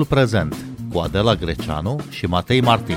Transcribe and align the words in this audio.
Timpul 0.00 0.18
prezent 0.18 0.56
cu 0.92 0.98
Adela 0.98 1.34
Greceanu 1.34 2.00
și 2.10 2.26
Matei 2.26 2.60
Martin. 2.60 2.96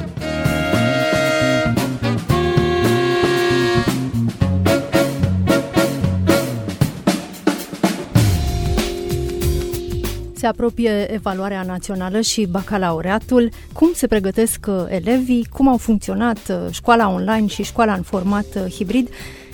Se 10.33 10.47
apropie 10.47 11.13
evaluarea 11.13 11.63
națională 11.63 12.21
și 12.21 12.45
bacalaureatul. 12.45 13.49
Cum 13.73 13.91
se 13.93 14.07
pregătesc 14.07 14.65
uh, 14.67 14.85
elevii? 14.87 15.47
Cum 15.51 15.67
au 15.67 15.77
funcționat 15.77 16.39
uh, 16.49 16.71
școala 16.71 17.09
online 17.09 17.47
și 17.47 17.63
școala 17.63 17.93
în 17.93 18.01
format 18.01 18.45
uh, 18.55 18.71
hibrid? 18.71 19.09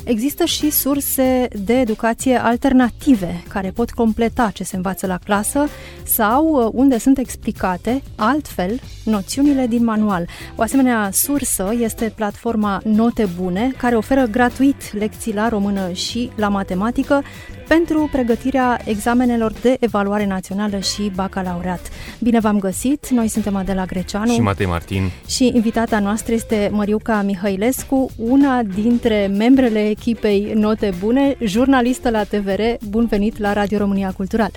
Există 0.09 0.45
și 0.45 0.69
surse 0.69 1.47
de 1.65 1.73
educație 1.73 2.37
alternative 2.37 3.43
care 3.47 3.69
pot 3.69 3.91
completa 3.91 4.51
ce 4.53 4.63
se 4.63 4.75
învață 4.75 5.07
la 5.07 5.17
clasă 5.17 5.67
sau 6.03 6.71
unde 6.73 6.97
sunt 6.97 7.17
explicate 7.17 8.01
altfel 8.15 8.79
noțiunile 9.05 9.67
din 9.67 9.83
manual. 9.83 10.27
O 10.55 10.61
asemenea 10.61 11.09
sursă 11.11 11.73
este 11.79 12.13
platforma 12.15 12.81
Note 12.83 13.29
Bune, 13.41 13.71
care 13.77 13.95
oferă 13.95 14.25
gratuit 14.25 14.93
lecții 14.93 15.33
la 15.33 15.49
română 15.49 15.91
și 15.91 16.31
la 16.35 16.47
matematică 16.47 17.23
pentru 17.69 18.09
pregătirea 18.11 18.81
examenelor 18.85 19.51
de 19.51 19.77
evaluare 19.79 20.25
națională 20.25 20.79
și 20.79 21.11
bacalaureat. 21.15 21.89
Bine 22.19 22.39
v-am 22.39 22.59
găsit! 22.59 23.09
Noi 23.09 23.27
suntem 23.27 23.55
Adela 23.55 23.85
Greceanu 23.85 24.33
și 24.33 24.41
Matei 24.41 24.65
Martin 24.65 25.11
și 25.27 25.51
invitata 25.53 25.99
noastră 25.99 26.33
este 26.33 26.69
Măriuca 26.71 27.21
Mihailescu, 27.21 28.09
una 28.15 28.63
dintre 28.63 29.31
membrele 29.37 29.89
echipei 29.89 30.51
Note 30.55 30.93
Bune, 30.99 31.35
jurnalistă 31.43 32.09
la 32.09 32.23
TVR. 32.23 32.61
Bun 32.87 33.05
venit 33.05 33.37
la 33.37 33.53
Radio 33.53 33.77
România 33.77 34.11
Cultural! 34.11 34.51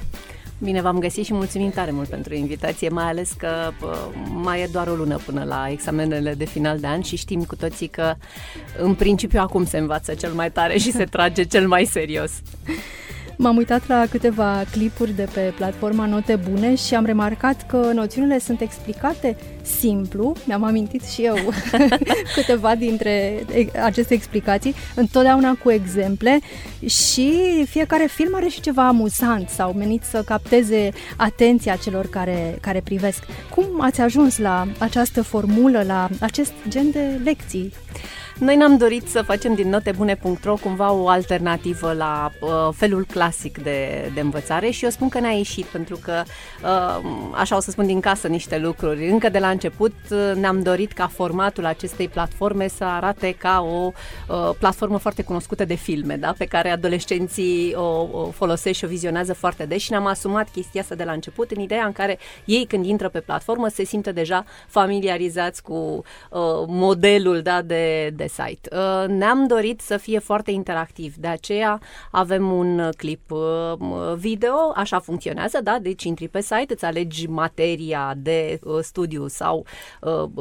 Bine 0.59 0.81
v-am 0.81 0.99
găsit 0.99 1.25
și 1.25 1.33
mulțumim 1.33 1.71
tare 1.71 1.91
mult 1.91 2.09
pentru 2.09 2.35
invitație, 2.35 2.89
mai 2.89 3.05
ales 3.05 3.33
că 3.33 3.71
mai 4.43 4.61
e 4.61 4.69
doar 4.73 4.89
o 4.89 4.95
lună 4.95 5.17
până 5.17 5.45
la 5.45 5.67
examenele 5.71 6.35
de 6.35 6.45
final 6.45 6.79
de 6.79 6.87
an 6.87 7.01
și 7.01 7.17
știm 7.17 7.45
cu 7.45 7.57
toții 7.57 7.89
că 7.89 8.15
în 8.79 8.95
principiu 8.95 9.41
acum 9.41 9.65
se 9.65 9.79
învață 9.79 10.15
cel 10.15 10.33
mai 10.33 10.51
tare 10.51 10.79
și 10.79 10.93
se 10.93 11.05
trage 11.05 11.43
cel 11.43 11.69
mai 11.69 11.85
serios. 11.85 12.31
M-am 13.43 13.57
uitat 13.57 13.89
la 13.89 14.07
câteva 14.11 14.63
clipuri 14.71 15.13
de 15.13 15.29
pe 15.33 15.53
platforma 15.57 16.07
Note 16.07 16.37
Bune 16.51 16.75
și 16.75 16.95
am 16.95 17.05
remarcat 17.05 17.67
că 17.67 17.91
noțiunile 17.95 18.39
sunt 18.39 18.61
explicate 18.61 19.37
simplu. 19.63 20.37
Mi-am 20.45 20.65
amintit 20.65 21.03
și 21.03 21.23
eu 21.23 21.37
câteva 22.35 22.75
dintre 22.75 23.45
aceste 23.83 24.15
explicații, 24.15 24.75
întotdeauna 24.95 25.57
cu 25.63 25.71
exemple 25.71 26.41
și 26.87 27.33
fiecare 27.69 28.07
film 28.07 28.35
are 28.35 28.49
și 28.49 28.61
ceva 28.61 28.87
amuzant 28.87 29.49
sau 29.49 29.73
menit 29.73 30.03
să 30.03 30.23
capteze 30.23 30.91
atenția 31.17 31.77
celor 31.77 32.07
care, 32.07 32.59
care 32.61 32.81
privesc. 32.81 33.23
Cum 33.55 33.67
ați 33.81 34.01
ajuns 34.01 34.39
la 34.39 34.67
această 34.79 35.23
formulă, 35.23 35.83
la 35.87 36.09
acest 36.21 36.53
gen 36.69 36.91
de 36.91 37.21
lecții? 37.25 37.73
Noi 38.43 38.57
ne-am 38.57 38.77
dorit 38.77 39.09
să 39.09 39.23
facem 39.23 39.55
din 39.55 39.69
notebune.ro 39.69 40.55
cumva 40.55 40.93
o 40.93 41.09
alternativă 41.09 41.93
la 41.93 42.33
uh, 42.41 42.69
felul 42.75 43.07
clasic 43.11 43.63
de, 43.63 44.11
de 44.15 44.21
învățare 44.21 44.71
și 44.71 44.85
eu 44.85 44.91
spun 44.91 45.09
că 45.09 45.21
ne-a 45.21 45.31
ieșit 45.31 45.65
pentru 45.65 45.97
că, 45.97 46.23
uh, 46.63 47.05
așa 47.35 47.57
o 47.57 47.61
să 47.61 47.71
spun 47.71 47.87
din 47.87 48.01
casă 48.01 48.29
niște 48.29 48.59
lucruri, 48.59 49.09
încă 49.09 49.29
de 49.29 49.39
la 49.39 49.49
început 49.49 49.95
uh, 50.11 50.33
ne-am 50.35 50.63
dorit 50.63 50.93
ca 50.93 51.07
formatul 51.07 51.65
acestei 51.65 52.09
platforme 52.09 52.69
să 52.69 52.85
arate 52.85 53.35
ca 53.39 53.61
o 53.61 53.93
uh, 54.29 54.51
platformă 54.59 54.99
foarte 54.99 55.23
cunoscută 55.23 55.65
de 55.65 55.75
filme, 55.75 56.17
da? 56.17 56.35
pe 56.39 56.45
care 56.45 56.71
adolescenții 56.71 57.75
o, 57.75 58.09
o 58.13 58.31
folosesc 58.31 58.79
și 58.79 58.85
o 58.85 58.89
vizionează 58.89 59.35
foarte 59.35 59.65
des 59.65 59.81
și 59.81 59.91
ne-am 59.91 60.07
asumat 60.07 60.49
chestia 60.51 60.81
asta 60.81 60.95
de 60.95 61.05
la 61.05 61.13
început 61.13 61.51
în 61.51 61.61
ideea 61.61 61.85
în 61.85 61.93
care 61.93 62.19
ei 62.45 62.67
când 62.69 62.87
intră 62.87 63.09
pe 63.09 63.21
platformă 63.21 63.69
se 63.69 63.85
simtă 63.85 64.13
deja 64.13 64.45
familiarizați 64.69 65.63
cu 65.63 65.73
uh, 65.73 66.41
modelul 66.67 67.43
da, 67.43 67.63
de, 67.63 68.13
de 68.17 68.31
site. 68.33 68.69
Uh, 68.77 69.09
ne-am 69.09 69.47
dorit 69.47 69.81
să 69.81 69.97
fie 69.97 70.19
foarte 70.19 70.51
interactiv, 70.51 71.15
de 71.15 71.27
aceea 71.27 71.81
avem 72.11 72.53
un 72.53 72.91
clip 72.97 73.31
uh, 73.31 73.73
video, 74.17 74.73
așa 74.75 74.99
funcționează, 74.99 75.61
da? 75.63 75.79
Deci 75.79 76.05
intri 76.05 76.29
pe 76.29 76.41
site, 76.41 76.67
îți 76.69 76.85
alegi 76.85 77.27
materia 77.27 78.15
de 78.17 78.59
uh, 78.63 78.79
studiu 78.81 79.27
sau 79.27 79.67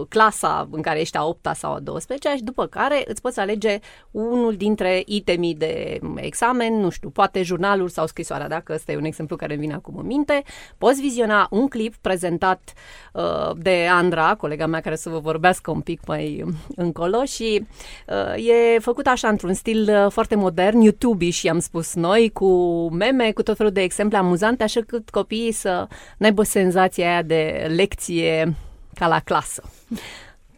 clasa 0.09 0.67
în 0.71 0.81
care 0.81 0.99
ești 0.99 1.17
a 1.17 1.25
8 1.25 1.49
sau 1.53 1.73
a 1.73 1.79
12 1.79 2.35
și 2.35 2.43
după 2.43 2.65
care 2.65 3.03
îți 3.07 3.21
poți 3.21 3.39
alege 3.39 3.79
unul 4.11 4.55
dintre 4.55 5.03
itemii 5.05 5.55
de 5.55 5.99
examen, 6.15 6.73
nu 6.73 6.89
știu, 6.89 7.09
poate 7.09 7.43
jurnalul 7.43 7.89
sau 7.89 8.07
scrisoarea, 8.07 8.47
dacă 8.47 8.73
ăsta 8.73 8.91
e 8.91 8.97
un 8.97 9.03
exemplu 9.03 9.35
care 9.35 9.53
îmi 9.53 9.61
vine 9.61 9.73
acum 9.73 9.97
în 9.97 10.05
minte. 10.05 10.43
Poți 10.77 11.01
viziona 11.01 11.47
un 11.49 11.67
clip 11.67 11.95
prezentat 11.95 12.73
uh, 13.13 13.51
de 13.55 13.87
Andra, 13.91 14.35
colega 14.35 14.65
mea 14.65 14.79
care 14.79 14.95
să 14.95 15.09
vă 15.09 15.19
vorbească 15.19 15.71
un 15.71 15.81
pic 15.81 16.05
mai 16.05 16.45
încolo 16.75 17.23
și 17.23 17.51
Uh, 17.51 17.70
e 18.35 18.79
făcut 18.79 19.05
așa 19.05 19.27
într-un 19.27 19.53
stil 19.53 19.89
uh, 19.89 20.11
foarte 20.11 20.35
modern, 20.35 20.79
youtube 20.81 21.29
și 21.29 21.49
am 21.49 21.59
spus 21.59 21.93
noi, 21.93 22.29
cu 22.33 22.49
meme, 22.93 23.31
cu 23.31 23.43
tot 23.43 23.57
felul 23.57 23.71
de 23.71 23.81
exemple 23.81 24.17
amuzante, 24.17 24.63
așa 24.63 24.81
cât 24.87 25.09
copiii 25.09 25.51
să 25.51 25.87
n-aibă 26.17 26.43
senzația 26.43 27.09
aia 27.09 27.21
de 27.21 27.71
lecție 27.75 28.55
ca 28.93 29.07
la 29.07 29.19
clasă. 29.19 29.63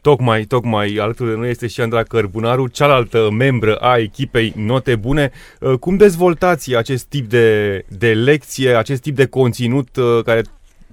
Tocmai, 0.02 0.44
tocmai 0.44 0.96
alături 1.00 1.30
de 1.30 1.36
noi 1.36 1.50
este 1.50 1.68
și 1.68 1.82
Andra 1.82 2.04
Cărbunaru, 2.04 2.68
cealaltă 2.68 3.30
membră 3.32 3.76
a 3.76 3.98
echipei 3.98 4.54
Note 4.56 4.96
Bune. 4.96 5.32
Uh, 5.60 5.74
cum 5.80 5.98
dezvoltați 5.98 6.76
acest 6.76 7.06
tip 7.06 7.30
de, 7.30 7.78
de 7.88 8.14
lecție, 8.14 8.76
acest 8.76 9.02
tip 9.02 9.16
de 9.16 9.26
conținut 9.26 9.88
care 10.26 10.42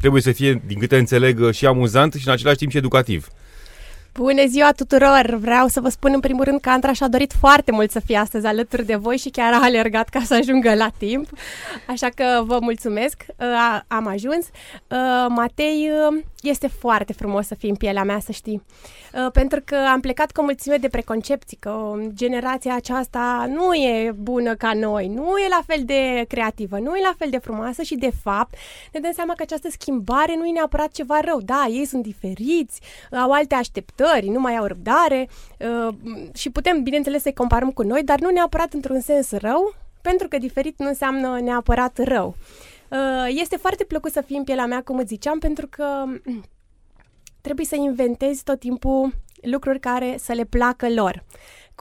trebuie 0.00 0.22
să 0.22 0.32
fie, 0.32 0.62
din 0.66 0.78
câte 0.78 0.98
înțeleg, 0.98 1.50
și 1.50 1.66
amuzant 1.66 2.12
și 2.14 2.26
în 2.26 2.32
același 2.32 2.56
timp 2.56 2.70
și 2.70 2.76
educativ? 2.76 3.28
Bună 4.14 4.46
ziua 4.46 4.70
tuturor! 4.72 5.36
Vreau 5.40 5.66
să 5.66 5.80
vă 5.80 5.88
spun 5.88 6.10
în 6.14 6.20
primul 6.20 6.44
rând 6.44 6.60
că 6.60 6.70
Andra 6.70 6.92
și-a 6.92 7.08
dorit 7.08 7.32
foarte 7.32 7.72
mult 7.72 7.90
să 7.90 8.00
fie 8.00 8.16
astăzi 8.16 8.46
alături 8.46 8.86
de 8.86 8.94
voi 8.94 9.16
și 9.16 9.28
chiar 9.28 9.52
a 9.52 9.62
alergat 9.62 10.08
ca 10.08 10.20
să 10.24 10.34
ajungă 10.34 10.74
la 10.74 10.90
timp. 10.98 11.28
Așa 11.86 12.08
că 12.14 12.42
vă 12.44 12.58
mulțumesc, 12.60 13.24
am 13.86 14.06
ajuns. 14.06 14.46
Matei, 15.28 15.90
este 16.42 16.66
foarte 16.66 17.12
frumos 17.12 17.46
să 17.46 17.54
fii 17.54 17.68
în 17.68 17.76
pielea 17.76 18.04
mea, 18.04 18.20
să 18.20 18.32
știi. 18.32 18.62
Pentru 19.32 19.60
că 19.64 19.76
am 19.92 20.00
plecat 20.00 20.32
cu 20.32 20.40
o 20.40 20.44
mulțime 20.44 20.76
de 20.76 20.88
preconcepții, 20.88 21.56
că 21.56 21.94
generația 22.08 22.74
aceasta 22.74 23.46
nu 23.48 23.74
e 23.74 24.12
bună 24.16 24.54
ca 24.54 24.72
noi, 24.74 25.08
nu 25.08 25.36
e 25.36 25.48
la 25.48 25.62
fel 25.66 25.84
de 25.84 26.24
creativă, 26.28 26.78
nu 26.78 26.96
e 26.96 27.00
la 27.02 27.14
fel 27.18 27.30
de 27.30 27.38
frumoasă 27.38 27.82
și 27.82 27.94
de 27.94 28.10
fapt 28.22 28.54
ne 28.92 29.00
dăm 29.00 29.12
seama 29.12 29.32
că 29.36 29.42
această 29.42 29.68
schimbare 29.70 30.36
nu 30.36 30.46
e 30.46 30.52
neapărat 30.52 30.92
ceva 30.92 31.20
rău. 31.20 31.40
Da, 31.40 31.66
ei 31.70 31.84
sunt 31.84 32.02
diferiți, 32.02 32.80
au 33.10 33.30
alte 33.30 33.54
așteptări, 33.54 33.78
așteptări, 33.80 34.28
nu 34.28 34.40
mai 34.40 34.56
au 34.56 34.64
răbdare 34.64 35.28
uh, 35.58 35.94
și 36.34 36.50
putem, 36.50 36.82
bineînțeles, 36.82 37.22
să-i 37.22 37.32
comparăm 37.32 37.70
cu 37.70 37.82
noi, 37.82 38.02
dar 38.02 38.18
nu 38.20 38.30
neapărat 38.30 38.72
într-un 38.72 39.00
sens 39.00 39.30
rău, 39.30 39.74
pentru 40.02 40.28
că 40.28 40.38
diferit 40.38 40.78
nu 40.78 40.86
înseamnă 40.86 41.40
neapărat 41.40 41.98
rău. 42.04 42.28
Uh, 42.38 42.69
este 43.28 43.56
foarte 43.56 43.84
plăcut 43.84 44.12
să 44.12 44.20
fii 44.20 44.36
în 44.36 44.44
pielea 44.44 44.66
mea, 44.66 44.82
cum 44.82 44.98
îți 44.98 45.06
ziceam, 45.06 45.38
pentru 45.38 45.66
că 45.66 46.04
mm, 46.06 46.44
trebuie 47.40 47.66
să 47.66 47.76
inventezi 47.76 48.42
tot 48.42 48.58
timpul 48.58 49.12
lucruri 49.42 49.80
care 49.80 50.16
să 50.18 50.32
le 50.32 50.44
placă 50.44 50.90
lor 50.90 51.24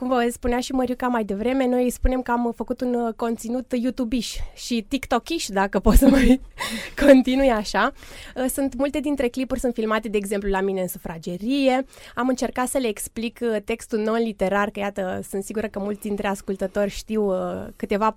cum 0.00 0.08
vă 0.08 0.28
spunea 0.30 0.60
și 0.60 0.72
Măriuca 0.72 1.06
mai 1.06 1.24
devreme, 1.24 1.66
noi 1.66 1.90
spunem 1.90 2.22
că 2.22 2.30
am 2.30 2.52
făcut 2.56 2.80
un 2.80 2.94
uh, 2.94 3.14
conținut 3.16 3.72
YouTube-ish 3.74 4.34
și 4.54 4.86
TikTok-ish, 4.88 5.46
dacă 5.48 5.78
pot 5.78 5.94
să 5.94 6.08
mai 6.08 6.40
continui 7.06 7.50
așa. 7.50 7.92
Uh, 8.36 8.44
sunt 8.52 8.74
multe 8.74 9.00
dintre 9.00 9.28
clipuri 9.28 9.60
sunt 9.60 9.74
filmate, 9.74 10.08
de 10.08 10.16
exemplu, 10.16 10.48
la 10.48 10.60
mine 10.60 10.80
în 10.80 10.88
sufragerie. 10.88 11.86
Am 12.14 12.28
încercat 12.28 12.68
să 12.68 12.78
le 12.78 12.88
explic 12.88 13.38
uh, 13.42 13.56
textul 13.64 13.98
non-literar, 13.98 14.70
că 14.70 14.78
iată, 14.80 15.20
sunt 15.28 15.44
sigură 15.44 15.66
că 15.66 15.78
mulți 15.78 16.00
dintre 16.00 16.26
ascultători 16.26 16.90
știu 16.90 17.32
câteva 17.76 18.14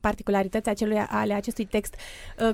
particularități 0.00 0.68
acelui, 0.68 1.06
ale 1.08 1.32
acestui 1.32 1.64
text 1.64 1.94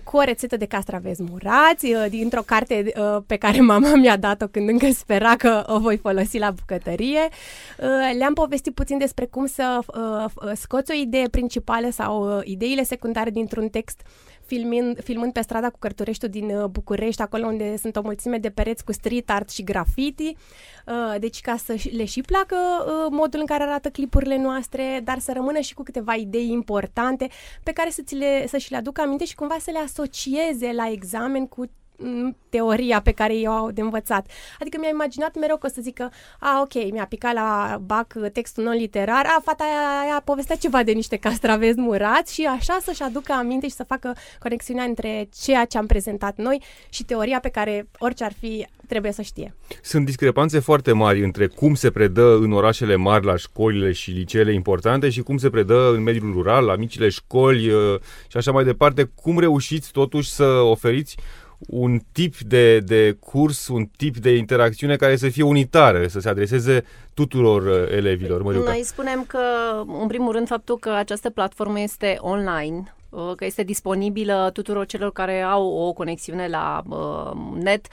cu 0.04 0.16
o 0.16 0.22
rețetă 0.22 0.56
de 0.56 0.66
castraveți 0.66 1.22
murați, 1.22 2.08
dintr-o 2.08 2.42
carte 2.42 2.92
pe 3.26 3.36
care 3.36 3.60
mama 3.72 3.94
mi-a 3.94 4.16
dat-o 4.16 4.46
când 4.46 4.68
încă 4.68 4.90
spera 4.90 5.36
că 5.36 5.64
o 5.66 5.78
voi 5.78 5.96
folosi 5.96 6.38
la 6.38 6.50
bucătărie. 6.50 7.28
Le-am 8.18 8.34
povestit 8.34 8.63
povesti 8.64 8.70
puțin 8.70 8.98
despre 8.98 9.26
cum 9.26 9.46
să 9.46 9.78
uh, 9.86 10.46
uh, 10.46 10.52
scoți 10.54 10.90
o 10.90 10.94
idee 10.94 11.28
principală 11.28 11.90
sau 11.90 12.36
uh, 12.36 12.40
ideile 12.44 12.82
secundare 12.82 13.30
dintr-un 13.30 13.68
text 13.68 14.00
filmind, 14.46 15.02
filmând 15.02 15.32
pe 15.32 15.40
strada 15.40 15.70
cu 15.70 15.78
Cărtureștiul 15.78 16.30
din 16.30 16.50
uh, 16.50 16.64
București, 16.64 17.22
acolo 17.22 17.46
unde 17.46 17.76
sunt 17.76 17.96
o 17.96 18.02
mulțime 18.02 18.38
de 18.38 18.50
pereți 18.50 18.84
cu 18.84 18.92
street 18.92 19.30
art 19.30 19.50
și 19.50 19.64
graffiti. 19.64 20.36
Uh, 20.86 21.18
deci 21.20 21.40
ca 21.40 21.56
să 21.56 21.76
le 21.90 22.04
și 22.04 22.20
placă 22.20 22.56
uh, 22.56 23.06
modul 23.10 23.40
în 23.40 23.46
care 23.46 23.62
arată 23.62 23.88
clipurile 23.88 24.38
noastre, 24.38 25.00
dar 25.04 25.18
să 25.18 25.32
rămână 25.32 25.60
și 25.60 25.74
cu 25.74 25.82
câteva 25.82 26.14
idei 26.14 26.50
importante 26.50 27.28
pe 27.62 27.72
care 27.72 27.90
să, 27.90 28.02
ți 28.02 28.14
le, 28.14 28.46
să 28.46 28.56
și 28.56 28.70
le 28.70 28.76
aducă 28.76 29.00
aminte 29.00 29.24
și 29.24 29.34
cumva 29.34 29.56
să 29.60 29.70
le 29.70 29.78
asocieze 29.78 30.72
la 30.72 30.90
examen 30.90 31.46
cu 31.46 31.64
teoria 32.48 33.00
pe 33.00 33.12
care 33.12 33.36
eu 33.36 33.52
au 33.52 33.70
de 33.70 33.80
învățat. 33.80 34.30
Adică 34.60 34.76
mi-am 34.80 34.94
imaginat 34.94 35.38
mereu 35.38 35.56
că 35.56 35.66
o 35.66 35.70
să 35.74 35.80
zică, 35.80 36.10
a, 36.38 36.60
ok, 36.60 36.92
mi-a 36.92 37.06
picat 37.06 37.34
la 37.34 37.78
bac 37.80 38.14
textul 38.32 38.64
non-literar, 38.64 39.26
a, 39.26 39.40
fata 39.44 39.64
aia, 39.64 40.00
aia 40.00 40.22
povestea 40.24 40.56
ceva 40.56 40.82
de 40.82 40.92
niște 40.92 41.16
castravezi 41.16 41.80
murați 41.80 42.34
și 42.34 42.44
așa 42.44 42.78
să-și 42.82 43.02
aducă 43.02 43.32
aminte 43.32 43.68
și 43.68 43.74
să 43.74 43.84
facă 43.84 44.16
conexiunea 44.38 44.84
între 44.84 45.28
ceea 45.42 45.64
ce 45.64 45.78
am 45.78 45.86
prezentat 45.86 46.36
noi 46.36 46.62
și 46.88 47.04
teoria 47.04 47.40
pe 47.40 47.48
care 47.48 47.88
orice 47.98 48.24
ar 48.24 48.32
fi 48.40 48.66
trebuie 48.86 49.12
să 49.12 49.22
știe. 49.22 49.54
Sunt 49.82 50.04
discrepanțe 50.04 50.58
foarte 50.58 50.92
mari 50.92 51.24
între 51.24 51.46
cum 51.46 51.74
se 51.74 51.90
predă 51.90 52.34
în 52.34 52.52
orașele 52.52 52.96
mari 52.96 53.24
la 53.24 53.36
școlile 53.36 53.92
și 53.92 54.10
liceele 54.10 54.52
importante 54.52 55.10
și 55.10 55.20
cum 55.20 55.36
se 55.36 55.50
predă 55.50 55.92
în 55.92 56.02
mediul 56.02 56.32
rural, 56.32 56.64
la 56.64 56.76
micile 56.76 57.08
școli 57.08 57.70
uh, 57.70 58.00
și 58.28 58.36
așa 58.36 58.52
mai 58.52 58.64
departe. 58.64 59.10
Cum 59.22 59.38
reușiți 59.38 59.92
totuși 59.92 60.30
să 60.30 60.44
oferiți 60.44 61.16
un 61.66 62.00
tip 62.12 62.38
de, 62.38 62.78
de 62.78 63.16
curs, 63.20 63.68
un 63.68 63.88
tip 63.96 64.16
de 64.16 64.36
interacțiune 64.36 64.96
care 64.96 65.16
să 65.16 65.28
fie 65.28 65.42
unitară, 65.42 66.06
să 66.06 66.20
se 66.20 66.28
adreseze 66.28 66.84
tuturor 67.14 67.62
uh, 67.62 67.96
elevilor. 67.96 68.42
Măriuca. 68.42 68.70
Noi 68.70 68.82
spunem 68.84 69.24
că, 69.26 69.38
în 70.00 70.06
primul 70.06 70.32
rând, 70.32 70.46
faptul 70.46 70.78
că 70.78 70.90
această 70.90 71.30
platformă 71.30 71.80
este 71.80 72.16
online, 72.20 72.94
Uh, 73.03 73.03
că 73.36 73.44
este 73.44 73.62
disponibilă 73.62 74.50
tuturor 74.52 74.86
celor 74.86 75.12
care 75.12 75.40
au 75.40 75.66
o 75.66 75.92
conexiune 75.92 76.48
la 76.48 76.82
uh, 76.88 77.30
net. 77.62 77.86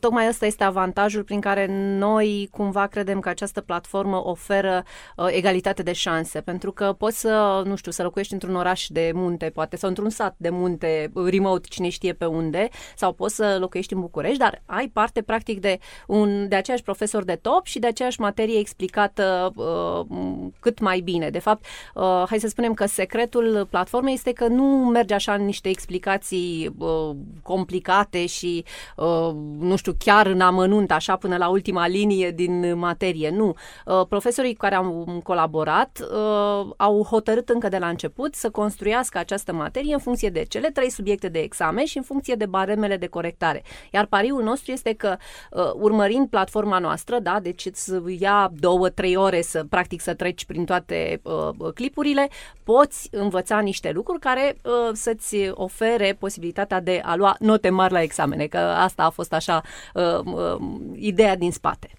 Tocmai 0.00 0.28
ăsta 0.28 0.46
este 0.46 0.64
avantajul 0.64 1.22
prin 1.24 1.40
care 1.40 1.66
noi 1.98 2.48
cumva 2.50 2.86
credem 2.86 3.20
că 3.20 3.28
această 3.28 3.60
platformă 3.60 4.26
oferă 4.26 4.84
uh, 5.16 5.26
egalitate 5.30 5.82
de 5.82 5.92
șanse, 5.92 6.40
pentru 6.40 6.72
că 6.72 6.94
poți 6.98 7.20
să, 7.20 7.62
nu 7.64 7.76
știu, 7.76 7.90
să 7.90 8.02
locuiești 8.02 8.32
într-un 8.32 8.54
oraș 8.54 8.86
de 8.88 9.10
munte, 9.14 9.50
poate, 9.54 9.76
sau 9.76 9.88
într-un 9.88 10.10
sat 10.10 10.34
de 10.36 10.48
munte, 10.48 11.12
remote, 11.30 11.68
cine 11.68 11.88
știe 11.88 12.12
pe 12.12 12.24
unde, 12.24 12.68
sau 12.96 13.12
poți 13.12 13.34
să 13.34 13.56
locuiești 13.60 13.92
în 13.92 14.00
București, 14.00 14.38
dar 14.38 14.62
ai 14.66 14.88
parte, 14.88 15.22
practic, 15.22 15.60
de, 15.60 15.78
un, 16.06 16.48
de 16.48 16.56
aceeași 16.56 16.82
profesor 16.82 17.24
de 17.24 17.34
top 17.34 17.66
și 17.66 17.78
de 17.78 17.86
aceeași 17.86 18.20
materie 18.20 18.58
explicată 18.58 19.52
uh, 19.54 20.46
cât 20.60 20.80
mai 20.80 21.00
bine. 21.00 21.30
De 21.30 21.38
fapt, 21.38 21.64
uh, 21.94 22.22
hai 22.28 22.38
să 22.38 22.48
spunem 22.48 22.74
că 22.74 22.86
secretul 22.86 23.66
platformei 23.70 24.14
este 24.14 24.32
că 24.32 24.46
nu 24.46 24.59
merge 24.64 25.14
așa 25.14 25.32
în 25.32 25.44
niște 25.44 25.68
explicații 25.68 26.74
uh, 26.78 27.10
complicate 27.42 28.26
și, 28.26 28.64
uh, 28.96 29.30
nu 29.58 29.76
știu, 29.76 29.92
chiar 29.98 30.26
în 30.26 30.40
amănunt, 30.40 30.90
așa 30.90 31.16
până 31.16 31.36
la 31.36 31.48
ultima 31.48 31.86
linie 31.86 32.30
din 32.30 32.78
materie. 32.78 33.30
Nu. 33.30 33.54
Uh, 33.86 34.06
profesorii 34.08 34.54
care 34.54 34.74
au 34.74 35.20
colaborat 35.22 35.98
uh, 36.00 36.70
au 36.76 37.02
hotărât 37.02 37.48
încă 37.48 37.68
de 37.68 37.78
la 37.78 37.88
început 37.88 38.34
să 38.34 38.50
construiască 38.50 39.18
această 39.18 39.52
materie 39.52 39.92
în 39.92 40.00
funcție 40.00 40.30
de 40.30 40.44
cele 40.44 40.70
trei 40.70 40.90
subiecte 40.90 41.28
de 41.28 41.38
examen 41.38 41.84
și 41.84 41.96
în 41.96 42.02
funcție 42.02 42.34
de 42.34 42.46
baremele 42.46 42.96
de 42.96 43.06
corectare. 43.06 43.62
Iar 43.92 44.06
pariul 44.06 44.42
nostru 44.42 44.72
este 44.72 44.92
că, 44.92 45.16
uh, 45.50 45.70
urmărind 45.74 46.28
platforma 46.28 46.78
noastră, 46.78 47.18
da, 47.18 47.40
deci 47.42 47.66
îți 47.66 47.92
ia 48.18 48.50
două, 48.54 48.88
trei 48.88 49.16
ore 49.16 49.42
să, 49.42 49.64
practic, 49.68 50.00
să 50.00 50.14
treci 50.14 50.44
prin 50.44 50.64
toate 50.64 51.20
uh, 51.22 51.72
clipurile, 51.74 52.28
poți 52.64 53.08
învăța 53.10 53.58
niște 53.58 53.90
lucruri 53.90 54.20
care 54.20 54.49
uh, 54.62 54.72
să-ți 54.92 55.36
ofere 55.50 56.16
posibilitatea 56.18 56.80
de 56.80 57.00
a 57.04 57.14
lua 57.14 57.36
note 57.38 57.68
mari 57.68 57.92
la 57.92 58.02
examene, 58.02 58.46
că 58.46 58.58
asta 58.58 59.02
a 59.02 59.10
fost 59.10 59.32
așa 59.32 59.62
uh, 59.94 60.18
uh, 60.24 60.60
ideea 60.94 61.36
din 61.36 61.52
spate. 61.52 61.90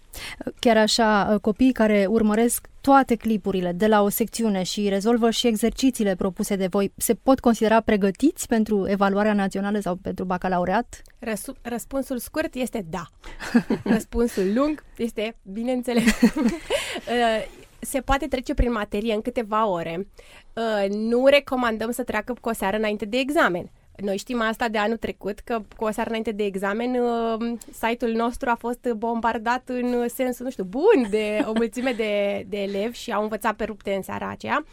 Chiar 0.59 0.77
așa, 0.77 1.30
uh, 1.33 1.39
copiii 1.39 1.71
care 1.71 2.06
urmăresc 2.09 2.68
toate 2.81 3.15
clipurile 3.15 3.71
de 3.71 3.88
la 3.88 4.01
o 4.01 4.09
secțiune 4.09 4.63
și 4.63 4.89
rezolvă 4.89 5.30
și 5.30 5.48
exercițiile 5.48 6.15
propuse 6.15 6.56
de 6.56 6.68
voi, 6.68 6.94
se 6.98 7.13
pot 7.13 7.39
considera 7.39 7.81
pregătiți 7.81 8.48
pentru 8.48 8.88
evaluarea 8.89 9.33
națională 9.33 9.80
sau 9.80 9.95
pentru 9.95 10.25
bacalaureat? 10.25 11.01
Răsu- 11.19 11.56
răspunsul 11.62 12.18
scurt 12.18 12.56
este 12.56 12.86
da. 12.89 13.06
Răspunsul 13.94 14.54
lung 14.54 14.83
este, 14.97 15.36
bineînțeles, 15.44 16.21
uh, 16.31 17.61
se 17.81 18.01
poate 18.01 18.28
trece 18.28 18.54
prin 18.54 18.72
materie 18.72 19.13
în 19.13 19.22
câteva 19.22 19.68
ore. 19.68 20.07
Uh, 20.54 20.89
nu 20.89 21.25
recomandăm 21.28 21.92
să 21.92 22.04
treacă 22.04 22.33
cu 22.42 22.50
o 22.50 22.54
seară 22.54 22.78
înainte 22.78 23.06
de 23.06 23.18
examen. 23.18 23.72
Noi 23.98 24.18
știm 24.18 24.42
asta 24.42 24.68
de 24.68 24.78
anul 24.78 24.98
trecut, 24.98 25.39
că 25.39 25.62
cu 25.78 25.83
o 25.83 25.92
seară 25.92 26.10
înainte 26.10 26.31
de 26.31 26.44
examen 26.44 26.95
uh, 26.95 27.57
site-ul 27.72 28.12
nostru 28.12 28.50
a 28.50 28.56
fost 28.56 28.88
bombardat 28.95 29.69
în 29.69 30.07
sensul, 30.07 30.45
nu 30.45 30.51
știu, 30.51 30.63
bun 30.63 31.07
de 31.10 31.39
o 31.50 31.51
mulțime 31.56 31.92
de, 31.92 32.45
de 32.48 32.62
elevi 32.62 32.98
și 32.98 33.12
au 33.12 33.22
învățat 33.22 33.56
pe 33.56 33.63
rupte 33.63 33.94
în 33.94 34.01
seara 34.01 34.30
aceea. 34.30 34.66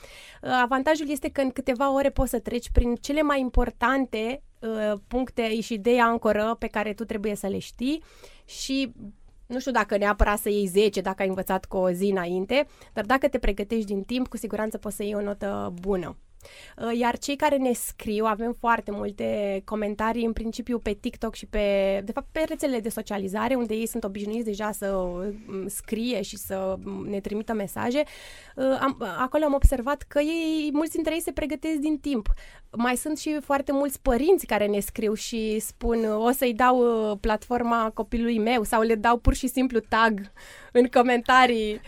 Uh, 0.42 0.50
avantajul 0.62 1.10
este 1.10 1.28
că 1.28 1.40
în 1.40 1.50
câteva 1.50 1.92
ore 1.92 2.10
poți 2.10 2.30
să 2.30 2.38
treci 2.38 2.70
prin 2.70 2.94
cele 2.94 3.22
mai 3.22 3.40
importante 3.40 4.42
puncte 5.08 5.60
și 5.60 5.72
idei 5.72 6.00
ancoră 6.00 6.56
pe 6.58 6.66
care 6.66 6.92
tu 6.92 7.04
trebuie 7.04 7.34
să 7.34 7.46
le 7.46 7.58
știi 7.58 8.02
și 8.44 8.92
nu 9.48 9.58
știu 9.58 9.72
dacă 9.72 9.96
neapărat 9.96 10.38
să 10.38 10.48
iei 10.48 10.66
10 10.66 11.00
dacă 11.00 11.22
ai 11.22 11.28
învățat 11.28 11.64
cu 11.64 11.76
o 11.76 11.90
zi 11.90 12.04
înainte, 12.04 12.66
dar 12.92 13.04
dacă 13.04 13.28
te 13.28 13.38
pregătești 13.38 13.86
din 13.86 14.02
timp, 14.02 14.28
cu 14.28 14.36
siguranță 14.36 14.78
poți 14.78 14.96
să 14.96 15.02
iei 15.02 15.14
o 15.14 15.20
notă 15.20 15.74
bună. 15.80 16.16
Uh, 16.76 16.98
iar 16.98 17.18
cei 17.18 17.36
care 17.36 17.56
ne 17.56 17.72
scriu, 17.72 18.24
avem 18.24 18.56
foarte 18.58 18.90
multe 18.90 19.60
comentarii 19.64 20.24
în 20.24 20.32
principiu 20.32 20.78
pe 20.78 20.92
TikTok 20.92 21.34
și 21.34 21.46
pe, 21.46 22.00
de 22.04 22.12
fapt, 22.12 22.26
pe 22.32 22.44
rețelele 22.48 22.80
de 22.80 22.88
socializare, 22.88 23.54
unde 23.54 23.74
ei 23.74 23.86
sunt 23.86 24.04
obișnuiți 24.04 24.44
deja 24.44 24.72
să 24.72 24.94
mm, 25.46 25.68
scrie 25.68 26.22
și 26.22 26.36
să 26.36 26.76
mm, 26.82 27.06
ne 27.08 27.20
trimită 27.20 27.52
mesaje. 27.52 28.02
Uh, 28.56 28.78
am, 28.80 28.96
acolo 29.18 29.44
am 29.44 29.54
observat 29.54 30.02
că 30.02 30.18
ei, 30.18 30.70
mulți 30.72 30.92
dintre 30.92 31.14
ei 31.14 31.20
se 31.20 31.32
pregătesc 31.32 31.76
din 31.76 31.98
timp. 31.98 32.28
Mai 32.70 32.96
sunt 32.96 33.18
și 33.18 33.38
foarte 33.40 33.72
mulți 33.72 34.00
părinți 34.02 34.46
care 34.46 34.66
ne 34.66 34.80
scriu 34.80 35.14
și 35.14 35.58
spun 35.58 36.04
o 36.04 36.30
să-i 36.30 36.54
dau 36.54 37.10
uh, 37.10 37.18
platforma 37.20 37.90
copilului 37.94 38.38
meu 38.38 38.62
sau 38.62 38.82
le 38.82 38.94
dau 38.94 39.16
pur 39.16 39.34
și 39.34 39.46
simplu 39.46 39.78
tag 39.78 40.30
în 40.72 40.86
comentarii 40.86 41.80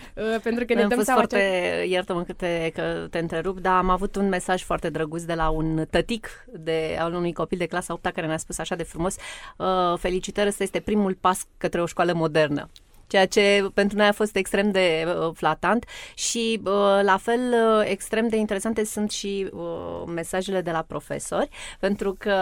pentru 0.43 0.65
că 0.65 0.75
ne 0.75 0.82
am 0.82 0.88
dăm 0.88 0.97
fost 0.97 1.06
seama 1.06 1.21
foarte, 1.21 1.38
ce... 1.82 1.87
iartă-mă 1.88 2.23
că 2.23 2.32
te, 2.32 2.71
că 2.75 3.06
te 3.11 3.19
întrerup, 3.19 3.59
dar 3.59 3.77
am 3.77 3.91
avut 3.91 4.17
un 4.17 4.29
mesaj 4.29 4.62
foarte 4.62 4.91
drăguț 4.91 5.23
de 5.23 5.35
la 5.35 5.49
un 5.49 5.87
tătic 5.91 6.44
de, 6.53 6.97
al 7.00 7.15
unui 7.15 7.32
copil 7.32 7.59
de 7.59 7.67
clasa 7.67 7.93
8 7.93 8.03
care 8.03 8.27
ne-a 8.27 8.37
spus 8.37 8.59
așa 8.59 8.75
de 8.75 8.82
frumos 8.82 9.17
uh, 9.56 9.99
felicitări, 9.99 10.49
ăsta 10.49 10.62
este 10.62 10.81
primul 10.81 11.15
pas 11.15 11.47
către 11.59 11.82
o 11.82 11.87
școală 11.87 12.12
modernă 12.15 12.69
ceea 13.10 13.26
ce 13.26 13.70
pentru 13.74 13.96
noi 13.96 14.06
a 14.06 14.12
fost 14.12 14.36
extrem 14.36 14.70
de 14.70 15.04
uh, 15.06 15.30
flatant 15.34 15.84
și 16.14 16.60
uh, 16.64 16.72
la 17.02 17.16
fel 17.16 17.40
uh, 17.40 17.88
extrem 17.90 18.28
de 18.28 18.36
interesante 18.36 18.84
sunt 18.84 19.10
și 19.10 19.48
uh, 19.52 20.02
mesajele 20.14 20.60
de 20.60 20.70
la 20.70 20.84
profesori, 20.88 21.48
pentru 21.80 22.14
că 22.18 22.34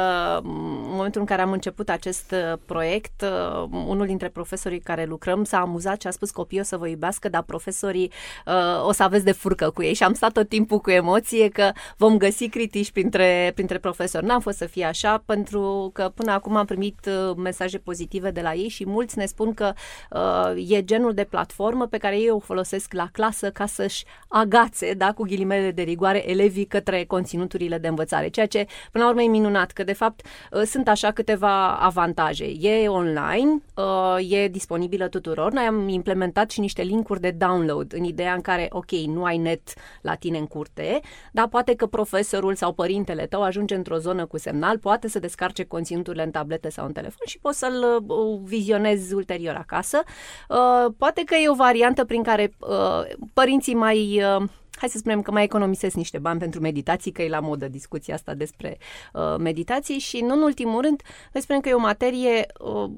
mm, 0.42 0.84
în 0.84 0.94
momentul 0.94 1.20
în 1.20 1.26
care 1.26 1.42
am 1.42 1.52
început 1.52 1.88
acest 1.88 2.30
uh, 2.30 2.58
proiect, 2.66 3.22
uh, 3.22 3.68
unul 3.86 4.06
dintre 4.06 4.28
profesorii 4.28 4.80
care 4.80 5.04
lucrăm 5.04 5.44
s-a 5.44 5.60
amuzat 5.60 6.00
și 6.00 6.06
a 6.06 6.10
spus 6.10 6.30
copiii 6.30 6.60
o 6.60 6.64
să 6.64 6.76
vă 6.76 6.88
iubească, 6.88 7.28
dar 7.28 7.42
profesorii 7.42 8.12
uh, 8.46 8.86
o 8.86 8.92
să 8.92 9.02
aveți 9.02 9.24
de 9.24 9.32
furcă 9.32 9.70
cu 9.70 9.82
ei 9.82 9.94
și 9.94 10.02
am 10.02 10.14
stat 10.14 10.32
tot 10.32 10.48
timpul 10.48 10.78
cu 10.78 10.90
emoție 10.90 11.48
că 11.48 11.70
vom 11.96 12.16
găsi 12.16 12.48
critici 12.48 12.90
printre, 12.90 13.52
printre 13.54 13.78
profesori. 13.78 14.26
N-am 14.26 14.40
fost 14.40 14.56
să 14.56 14.66
fie 14.66 14.84
așa, 14.84 15.22
pentru 15.26 15.90
că 15.92 16.10
până 16.14 16.32
acum 16.32 16.56
am 16.56 16.64
primit 16.66 16.98
uh, 17.06 17.36
mesaje 17.36 17.78
pozitive 17.78 18.30
de 18.30 18.40
la 18.40 18.54
ei 18.54 18.68
și 18.68 18.86
mulți 18.86 19.18
ne 19.18 19.26
spun 19.26 19.54
că 19.54 19.72
uh, 20.10 20.57
e 20.68 20.84
genul 20.84 21.14
de 21.14 21.24
platformă 21.24 21.86
pe 21.86 21.98
care 21.98 22.18
ei 22.18 22.30
o 22.30 22.38
folosesc 22.38 22.92
la 22.92 23.08
clasă 23.12 23.50
ca 23.50 23.66
să-și 23.66 24.04
agațe, 24.28 24.92
da, 24.92 25.12
cu 25.12 25.22
ghilimele 25.22 25.70
de 25.70 25.82
rigoare, 25.82 26.30
elevii 26.30 26.64
către 26.64 27.04
conținuturile 27.04 27.78
de 27.78 27.88
învățare. 27.88 28.28
Ceea 28.28 28.46
ce, 28.46 28.66
până 28.92 29.04
la 29.04 29.10
urmă, 29.10 29.22
e 29.22 29.28
minunat, 29.28 29.70
că 29.70 29.84
de 29.84 29.92
fapt 29.92 30.26
uh, 30.52 30.62
sunt 30.62 30.88
așa 30.88 31.10
câteva 31.10 31.76
avantaje. 31.76 32.44
E 32.44 32.88
online, 32.88 33.62
uh, 33.74 34.30
e 34.30 34.48
disponibilă 34.48 35.08
tuturor. 35.08 35.52
Noi 35.52 35.64
am 35.64 35.88
implementat 35.88 36.50
și 36.50 36.60
niște 36.60 36.82
linkuri 36.82 37.20
de 37.20 37.30
download 37.30 37.92
în 37.94 38.04
ideea 38.04 38.34
în 38.34 38.40
care, 38.40 38.66
ok, 38.70 38.90
nu 38.90 39.24
ai 39.24 39.36
net 39.36 39.72
la 40.02 40.14
tine 40.14 40.38
în 40.38 40.46
curte, 40.46 41.00
dar 41.32 41.48
poate 41.48 41.74
că 41.74 41.86
profesorul 41.86 42.54
sau 42.54 42.72
părintele 42.72 43.26
tău 43.26 43.42
ajunge 43.42 43.74
într-o 43.74 43.98
zonă 43.98 44.26
cu 44.26 44.38
semnal, 44.38 44.78
poate 44.78 45.08
să 45.08 45.18
descarce 45.18 45.64
conținuturile 45.64 46.22
în 46.22 46.30
tablete 46.30 46.70
sau 46.70 46.86
în 46.86 46.92
telefon 46.92 47.26
și 47.26 47.38
poți 47.38 47.58
să-l 47.58 48.04
uh, 48.08 48.40
vizionezi 48.44 49.14
ulterior 49.14 49.54
acasă. 49.54 50.02
Uh, 50.48 50.92
poate 50.98 51.22
că 51.24 51.34
e 51.34 51.48
o 51.48 51.54
variantă 51.54 52.04
prin 52.04 52.22
care 52.22 52.52
uh, 52.58 53.16
părinții 53.32 53.74
mai... 53.74 54.22
Uh, 54.36 54.48
hai 54.78 54.88
să 54.88 54.98
spunem 54.98 55.22
că 55.22 55.30
mai 55.30 55.42
economisesc 55.42 55.94
niște 55.94 56.18
bani 56.18 56.38
pentru 56.38 56.60
meditații, 56.60 57.12
că 57.12 57.22
e 57.22 57.28
la 57.28 57.40
modă 57.40 57.68
discuția 57.68 58.14
asta 58.14 58.34
despre 58.34 58.78
uh, 59.12 59.36
meditații 59.38 59.98
și, 59.98 60.20
nu 60.20 60.34
în 60.34 60.42
ultimul 60.42 60.80
rând, 60.80 61.02
noi 61.32 61.42
spunem 61.42 61.60
că 61.60 61.68
e 61.68 61.72
o 61.72 61.78
materie 61.78 62.46
uh, 62.58 62.90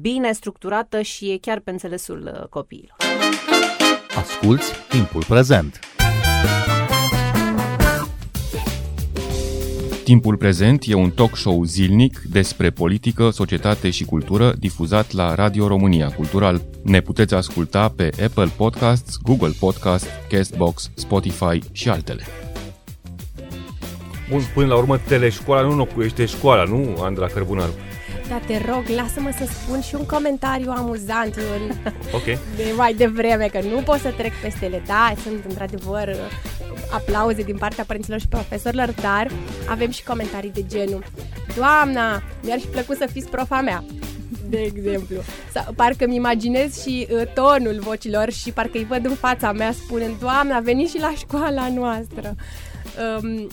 bine 0.00 0.32
structurată 0.32 1.02
și 1.02 1.30
e 1.30 1.38
chiar 1.38 1.58
pe 1.58 1.70
înțelesul 1.70 2.32
uh, 2.34 2.46
copiilor. 2.48 2.96
Asculți 4.16 4.72
timpul 4.88 5.24
prezent! 5.28 5.97
Timpul 10.08 10.36
prezent 10.36 10.84
e 10.86 10.94
un 10.94 11.10
talk 11.10 11.36
show 11.36 11.64
zilnic 11.64 12.18
despre 12.30 12.70
politică, 12.70 13.30
societate 13.30 13.90
și 13.90 14.04
cultură 14.04 14.54
difuzat 14.58 15.12
la 15.12 15.34
Radio 15.34 15.66
România 15.66 16.08
Cultural. 16.08 16.62
Ne 16.82 17.00
puteți 17.00 17.34
asculta 17.34 17.88
pe 17.88 18.10
Apple 18.24 18.50
Podcasts, 18.56 19.16
Google 19.22 19.52
Podcast, 19.58 20.06
Castbox, 20.28 20.90
Spotify 20.94 21.58
și 21.72 21.88
altele. 21.88 22.22
Bun, 24.30 24.40
până 24.54 24.66
la 24.66 24.76
urmă, 24.76 24.98
teleșcoala 24.98 25.62
nu 25.62 25.70
înlocuiește 25.70 26.24
școala, 26.24 26.64
nu, 26.64 26.96
Andra 27.00 27.26
Cărbunaru? 27.26 27.72
Da, 28.28 28.40
te 28.46 28.62
rog, 28.70 28.82
lasă-mă 28.96 29.30
să 29.38 29.44
spun 29.50 29.80
și 29.80 29.94
un 29.94 30.06
comentariu 30.06 30.70
amuzant 30.76 31.34
în... 31.34 31.92
Ok. 32.12 32.24
de 32.56 32.72
mai 32.76 32.94
devreme, 32.94 33.48
că 33.52 33.60
nu 33.72 33.80
pot 33.80 33.98
să 33.98 34.14
trec 34.16 34.32
peste 34.42 34.64
ele. 34.64 34.82
Da, 34.86 35.12
sunt 35.22 35.44
într-adevăr 35.48 36.08
aplauze 36.92 37.42
din 37.42 37.56
partea 37.56 37.84
părinților 37.84 38.20
și 38.20 38.28
profesorilor, 38.28 38.94
dar 39.00 39.30
avem 39.68 39.90
și 39.90 40.04
comentarii 40.04 40.52
de 40.52 40.64
genul 40.66 41.04
Doamna, 41.56 42.22
mi-ar 42.42 42.58
fi 42.58 42.66
plăcut 42.66 42.96
să 42.96 43.08
fiți 43.12 43.28
profa 43.28 43.60
mea 43.60 43.84
de 44.48 44.58
exemplu. 44.58 45.16
Sau, 45.52 45.72
parcă 45.76 46.06
mi 46.06 46.14
imaginez 46.14 46.82
și 46.82 47.08
uh, 47.10 47.22
tonul 47.34 47.78
vocilor 47.80 48.30
și 48.30 48.52
parcă 48.52 48.78
îi 48.78 48.84
văd 48.84 49.04
în 49.04 49.14
fața 49.14 49.52
mea 49.52 49.72
spunând, 49.72 50.18
Doamna, 50.20 50.60
veniți 50.60 50.92
și 50.92 51.00
la 51.00 51.12
școala 51.16 51.68
noastră 51.68 52.34
um, 53.22 53.48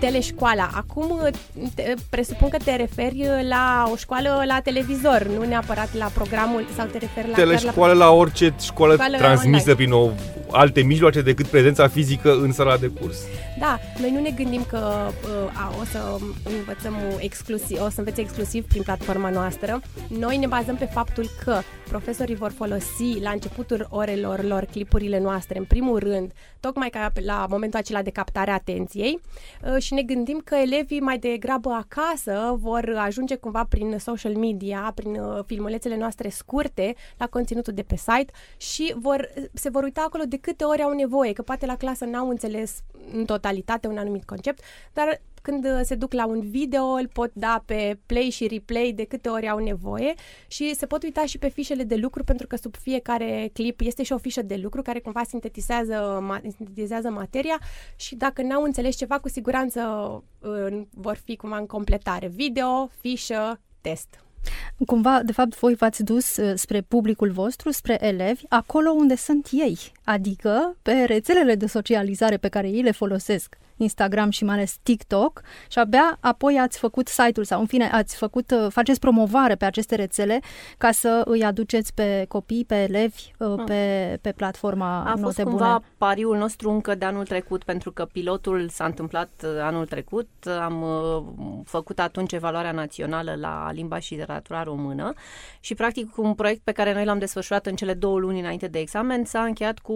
teleșcoala. 0.00 0.70
Acum 0.74 1.28
te, 1.74 1.94
presupun 2.10 2.48
că 2.48 2.56
te 2.64 2.76
referi 2.76 3.26
la 3.48 3.88
o 3.92 3.96
școală 3.96 4.42
la 4.46 4.60
televizor, 4.60 5.26
nu 5.38 5.44
neapărat 5.44 5.94
la 5.94 6.10
programul 6.14 6.66
sau 6.76 6.86
te 6.86 6.98
referi 6.98 7.28
la 7.28 7.34
teleșcoală 7.34 7.92
la, 7.92 8.04
la 8.04 8.10
orice 8.10 8.54
școală, 8.60 8.92
școală 8.94 9.16
transmisă 9.16 9.70
online. 9.70 9.74
prin 9.74 9.92
o 9.92 10.10
alte 10.50 10.82
mijloace 10.82 11.22
decât 11.22 11.46
prezența 11.46 11.88
fizică 11.88 12.34
în 12.34 12.52
sala 12.52 12.76
de 12.76 12.86
curs. 12.86 13.18
Da, 13.58 13.78
noi 14.00 14.10
nu 14.10 14.20
ne 14.20 14.30
gândim 14.30 14.64
că 14.68 14.78
uh, 15.08 15.60
a, 15.60 15.72
o 15.80 15.84
să 15.84 16.18
învățăm 16.58 16.96
exclusiv, 17.18 17.80
o 17.80 17.88
să 17.88 17.98
învețe 17.98 18.20
exclusiv 18.20 18.64
prin 18.66 18.82
platforma 18.82 19.30
noastră. 19.30 19.80
Noi 20.18 20.36
ne 20.36 20.46
bazăm 20.46 20.76
pe 20.76 20.84
faptul 20.84 21.30
că 21.44 21.60
profesorii 21.88 22.34
vor 22.34 22.52
folosi 22.56 23.20
la 23.22 23.30
începutul 23.30 23.86
orelor 23.90 24.42
lor 24.42 24.64
clipurile 24.64 25.18
noastre, 25.20 25.58
în 25.58 25.64
primul 25.64 25.98
rând, 25.98 26.32
tocmai 26.60 26.88
ca 26.88 27.12
la 27.24 27.46
momentul 27.48 27.78
acela 27.78 28.02
de 28.02 28.10
captare 28.10 28.50
a 28.50 28.54
atenției 28.54 29.20
uh, 29.61 29.61
și 29.78 29.94
ne 29.94 30.02
gândim 30.02 30.40
că 30.44 30.54
elevii 30.54 31.00
mai 31.00 31.18
degrabă 31.18 31.70
acasă 31.70 32.56
vor 32.60 32.94
ajunge 32.96 33.34
cumva 33.34 33.64
prin 33.64 33.98
social 33.98 34.36
media, 34.36 34.92
prin 34.94 35.14
uh, 35.14 35.44
filmulețele 35.46 35.96
noastre 35.96 36.28
scurte 36.28 36.94
la 37.16 37.26
conținutul 37.26 37.72
de 37.72 37.82
pe 37.82 37.96
site 37.96 38.32
și 38.56 38.94
vor, 38.96 39.28
se 39.52 39.70
vor 39.70 39.82
uita 39.82 40.02
acolo 40.06 40.24
de 40.24 40.36
câte 40.36 40.64
ori 40.64 40.82
au 40.82 40.92
nevoie, 40.92 41.32
că 41.32 41.42
poate 41.42 41.66
la 41.66 41.76
clasă 41.76 42.04
n-au 42.04 42.28
înțeles 42.28 42.82
în 43.12 43.24
totalitate 43.24 43.86
un 43.86 43.98
anumit 43.98 44.24
concept, 44.24 44.62
dar 44.92 45.20
când 45.42 45.64
uh, 45.64 45.80
se 45.82 45.94
duc 45.94 46.12
la 46.12 46.26
un 46.26 46.40
video, 46.40 46.84
îl 46.84 47.08
pot 47.12 47.30
da 47.34 47.62
pe 47.66 47.98
play 48.06 48.30
și 48.30 48.46
replay 48.46 48.92
de 48.96 49.04
câte 49.04 49.28
ori 49.28 49.48
au 49.48 49.58
nevoie 49.58 50.14
și 50.46 50.74
se 50.74 50.86
pot 50.86 51.02
uita 51.02 51.24
și 51.24 51.38
pe 51.38 51.48
fișele 51.48 51.82
de 51.82 51.96
lucru 51.96 52.24
pentru 52.24 52.46
că 52.46 52.56
sub 52.56 52.76
fiecare 52.76 53.50
clip 53.52 53.80
este 53.80 54.02
și 54.02 54.12
o 54.12 54.18
fișă 54.18 54.42
de 54.42 54.56
lucru 54.56 54.82
care 54.82 55.00
cumva 55.00 55.22
sintetizează, 55.28 56.24
sintetizează 56.56 57.10
materia 57.10 57.60
și 57.96 58.14
dacă 58.14 58.42
n-au 58.42 58.62
înțeles 58.62 58.96
ceva, 58.96 59.18
cu 59.18 59.28
siguranță 59.28 59.80
uh, 60.40 60.82
vor 60.90 61.16
fi 61.24 61.36
cumva 61.36 61.56
în 61.56 61.66
completare. 61.66 62.26
Video, 62.26 62.90
fișă, 63.00 63.60
test. 63.80 64.24
Cumva, 64.86 65.22
de 65.22 65.32
fapt, 65.32 65.58
voi 65.58 65.74
v-ați 65.74 66.02
dus 66.02 66.36
uh, 66.36 66.52
spre 66.54 66.80
publicul 66.80 67.30
vostru, 67.30 67.70
spre 67.70 67.96
elevi, 68.00 68.42
acolo 68.48 68.90
unde 68.90 69.16
sunt 69.16 69.48
ei, 69.50 69.78
adică 70.04 70.76
pe 70.82 70.92
rețelele 70.92 71.54
de 71.54 71.66
socializare 71.66 72.36
pe 72.36 72.48
care 72.48 72.68
ei 72.68 72.82
le 72.82 72.90
folosesc. 72.90 73.56
Instagram 73.82 74.30
și 74.30 74.44
mai 74.44 74.54
ales 74.54 74.76
TikTok 74.82 75.40
și 75.68 75.78
abia 75.78 76.18
apoi 76.20 76.58
ați 76.58 76.78
făcut 76.78 77.08
site-ul 77.08 77.44
sau 77.44 77.60
în 77.60 77.66
fine 77.66 77.90
ați 77.92 78.16
făcut, 78.16 78.50
uh, 78.50 78.66
faceți 78.70 78.98
promovare 78.98 79.54
pe 79.54 79.64
aceste 79.64 79.94
rețele 79.94 80.40
ca 80.78 80.90
să 80.90 81.22
îi 81.24 81.44
aduceți 81.44 81.94
pe 81.94 82.24
copii, 82.28 82.64
pe 82.64 82.74
elevi 82.74 83.32
ah. 83.38 83.62
pe, 83.66 84.18
pe 84.20 84.32
platforma 84.32 85.00
A 85.00 85.08
Note 85.08 85.20
fost 85.22 85.36
Bune. 85.36 85.48
cumva 85.48 85.82
pariul 85.98 86.36
nostru 86.36 86.70
încă 86.70 86.94
de 86.94 87.04
anul 87.04 87.24
trecut 87.24 87.64
pentru 87.64 87.92
că 87.92 88.04
pilotul 88.04 88.68
s-a 88.68 88.84
întâmplat 88.84 89.30
uh, 89.44 89.50
anul 89.60 89.86
trecut. 89.86 90.28
Am 90.62 90.82
uh, 90.82 91.22
făcut 91.64 91.98
atunci 91.98 92.32
evaluarea 92.32 92.72
națională 92.72 93.34
la 93.40 93.70
limba 93.72 93.98
și 93.98 94.14
literatura 94.14 94.62
română 94.62 95.12
și 95.60 95.74
practic 95.74 96.16
un 96.16 96.34
proiect 96.34 96.60
pe 96.64 96.72
care 96.72 96.92
noi 96.92 97.04
l-am 97.04 97.18
desfășurat 97.18 97.66
în 97.66 97.74
cele 97.74 97.94
două 97.94 98.18
luni 98.18 98.40
înainte 98.40 98.66
de 98.66 98.78
examen 98.78 99.24
s-a 99.24 99.42
încheiat 99.42 99.78
cu 99.78 99.94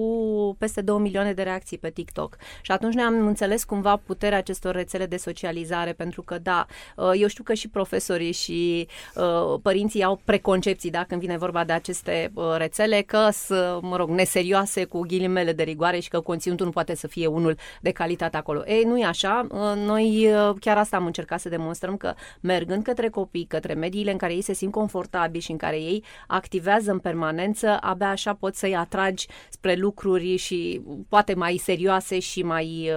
peste 0.59 0.81
2 0.81 0.99
milioane 0.99 1.33
de 1.33 1.43
reacții 1.43 1.79
pe 1.79 1.91
TikTok. 1.91 2.37
Și 2.63 2.73
atunci 2.73 2.95
ne-am 2.95 3.27
înțeles 3.27 3.65
cumva 3.77 3.97
puterea 3.97 4.39
acestor 4.39 4.75
rețele 4.75 5.07
de 5.07 5.17
socializare, 5.17 5.93
pentru 5.93 6.23
că, 6.23 6.39
da, 6.39 6.67
uh, 6.97 7.11
eu 7.15 7.29
știu 7.29 7.43
că 7.43 7.55
și 7.55 7.69
profesorii 7.69 8.33
și 8.33 8.89
uh, 9.15 9.59
părinții 9.63 10.03
au 10.03 10.21
preconcepții, 10.25 10.91
da, 10.91 11.05
când 11.05 11.21
vine 11.21 11.37
vorba 11.37 11.65
de 11.65 11.73
aceste 11.73 12.31
uh, 12.35 12.55
rețele, 12.57 13.03
că 13.03 13.29
sunt, 13.33 13.83
mă 13.83 13.97
rog, 13.97 14.09
neserioase 14.09 14.85
cu 14.85 15.01
ghilimele 15.01 15.53
de 15.53 15.63
rigoare 15.63 15.99
și 15.99 16.09
că 16.09 16.21
conținutul 16.21 16.67
nu 16.67 16.73
poate 16.73 16.95
să 16.95 17.07
fie 17.07 17.27
unul 17.27 17.57
de 17.81 17.91
calitate 17.91 18.37
acolo. 18.37 18.63
Ei, 18.67 18.83
nu 18.83 18.99
e 18.99 19.05
așa. 19.05 19.47
Noi 19.75 20.29
chiar 20.61 20.79
asta 20.79 20.97
am 20.97 21.07
încercat 21.07 21.41
să 21.41 21.49
demonstrăm 21.49 21.97
că 21.97 22.15
mergând 22.41 22.83
către 22.83 23.09
copii, 23.09 23.45
către 23.45 23.75
mediile 23.75 24.11
în 24.11 24.17
care 24.17 24.35
ei 24.35 24.43
se 24.43 24.53
simt 24.53 24.73
confortabili 24.73 25.43
și 25.43 25.51
în 25.51 25.57
care 25.57 25.77
ei 25.77 26.05
activează 26.27 26.91
în 26.91 26.99
permanență, 26.99 27.79
abia 27.81 28.09
așa 28.09 28.35
poți 28.35 28.59
să-i 28.59 28.77
atragi 28.77 29.27
spre 29.51 29.75
lucruri 29.75 30.37
și 30.37 30.81
poate 31.09 31.35
mai 31.35 31.57
serioase 31.57 32.19
și 32.19 32.43
mai 32.43 32.91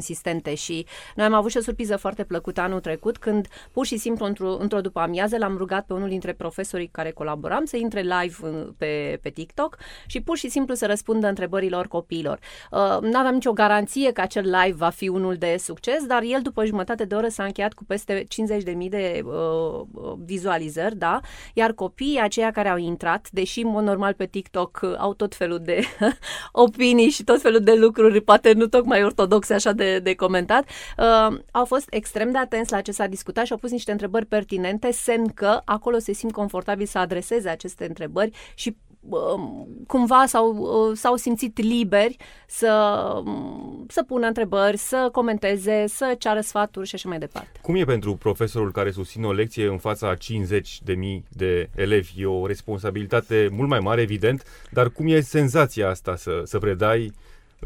consistente 0.00 0.54
și 0.54 0.86
noi 1.14 1.26
am 1.26 1.34
avut 1.34 1.50
și 1.50 1.56
o 1.56 1.60
surpriză 1.60 1.96
foarte 1.96 2.24
plăcută 2.24 2.60
anul 2.60 2.80
trecut 2.80 3.18
când 3.18 3.46
pur 3.72 3.86
și 3.86 3.96
simplu 3.96 4.26
într-o, 4.26 4.56
într-o 4.58 4.80
după 4.80 5.00
amiază 5.00 5.36
l-am 5.38 5.56
rugat 5.56 5.86
pe 5.86 5.92
unul 5.92 6.08
dintre 6.08 6.32
profesorii 6.32 6.88
care 6.88 7.10
colaboram 7.10 7.64
să 7.64 7.76
intre 7.76 8.00
live 8.00 8.36
pe, 8.78 9.18
pe 9.22 9.28
TikTok 9.28 9.76
și 10.06 10.20
pur 10.20 10.36
și 10.36 10.48
simplu 10.48 10.74
să 10.74 10.86
răspundă 10.86 11.26
întrebărilor 11.26 11.86
copiilor. 11.88 12.38
Uh, 12.70 12.98
nu 13.00 13.18
aveam 13.18 13.34
nicio 13.34 13.52
garanție 13.52 14.12
că 14.12 14.20
acel 14.20 14.44
live 14.44 14.76
va 14.76 14.88
fi 14.88 15.08
unul 15.08 15.34
de 15.34 15.56
succes, 15.58 16.06
dar 16.06 16.22
el 16.22 16.40
după 16.42 16.64
jumătate 16.64 17.04
de 17.04 17.14
oră 17.14 17.28
s-a 17.28 17.44
încheiat 17.44 17.72
cu 17.72 17.84
peste 17.84 18.26
50.000 18.62 18.88
de 18.88 19.22
uh, 19.24 20.12
vizualizări, 20.24 20.96
da? 20.96 21.20
Iar 21.54 21.72
copiii 21.72 22.20
aceia 22.20 22.50
care 22.50 22.68
au 22.68 22.76
intrat, 22.76 23.28
deși 23.30 23.60
în 23.60 23.70
mod 23.70 23.84
normal 23.84 24.12
pe 24.12 24.26
TikTok 24.26 24.80
au 24.98 25.14
tot 25.14 25.34
felul 25.34 25.58
de 25.58 25.80
opinii 26.52 27.10
și 27.10 27.24
tot 27.24 27.40
felul 27.40 27.60
de 27.60 27.74
lucruri, 27.74 28.20
poate 28.20 28.52
nu 28.52 28.66
tocmai 28.66 29.04
ortodoxe 29.04 29.54
așa 29.54 29.72
de, 29.72 29.89
de 29.98 30.14
comentat, 30.14 30.68
uh, 30.98 31.38
au 31.50 31.64
fost 31.64 31.86
extrem 31.90 32.30
de 32.30 32.38
atenți 32.38 32.72
la 32.72 32.80
ce 32.80 32.92
s-a 32.92 33.06
discutat 33.06 33.46
și 33.46 33.52
au 33.52 33.58
pus 33.58 33.70
niște 33.70 33.90
întrebări 33.90 34.26
pertinente, 34.26 34.90
semn 34.90 35.26
că 35.26 35.60
acolo 35.64 35.98
se 35.98 36.12
simt 36.12 36.32
confortabil 36.32 36.86
să 36.86 36.98
adreseze 36.98 37.48
aceste 37.48 37.84
întrebări 37.86 38.30
și 38.54 38.76
um, 39.00 39.68
cumva 39.86 40.24
s-au, 40.26 40.56
uh, 40.56 40.96
s-au 40.96 41.16
simțit 41.16 41.58
liberi 41.58 42.16
să, 42.46 43.02
um, 43.24 43.84
să 43.88 44.02
pună 44.02 44.26
întrebări, 44.26 44.76
să 44.76 45.08
comenteze, 45.12 45.84
să 45.86 46.14
ceară 46.18 46.40
sfaturi 46.40 46.86
și 46.86 46.94
așa 46.94 47.08
mai 47.08 47.18
departe. 47.18 47.58
Cum 47.62 47.74
e 47.74 47.84
pentru 47.84 48.16
profesorul 48.16 48.72
care 48.72 48.90
susține 48.90 49.26
o 49.26 49.32
lecție 49.32 49.66
în 49.66 49.78
fața 49.78 50.14
50 50.14 50.80
de 50.82 50.92
mii 50.92 51.24
de 51.28 51.70
elevi? 51.74 52.12
E 52.16 52.26
o 52.26 52.46
responsabilitate 52.46 53.48
mult 53.52 53.68
mai 53.68 53.80
mare, 53.80 54.00
evident, 54.00 54.44
dar 54.70 54.90
cum 54.90 55.06
e 55.06 55.20
senzația 55.20 55.88
asta 55.88 56.16
să, 56.16 56.42
să 56.44 56.58
predai 56.58 57.12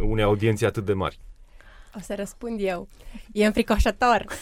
unei 0.01 0.25
audiențe 0.25 0.67
atât 0.67 0.85
de 0.85 0.93
mari? 0.93 1.19
O 1.97 2.01
să 2.01 2.15
răspund 2.15 2.61
eu. 2.61 2.89
E 3.33 3.47
înfricoșător. 3.47 4.25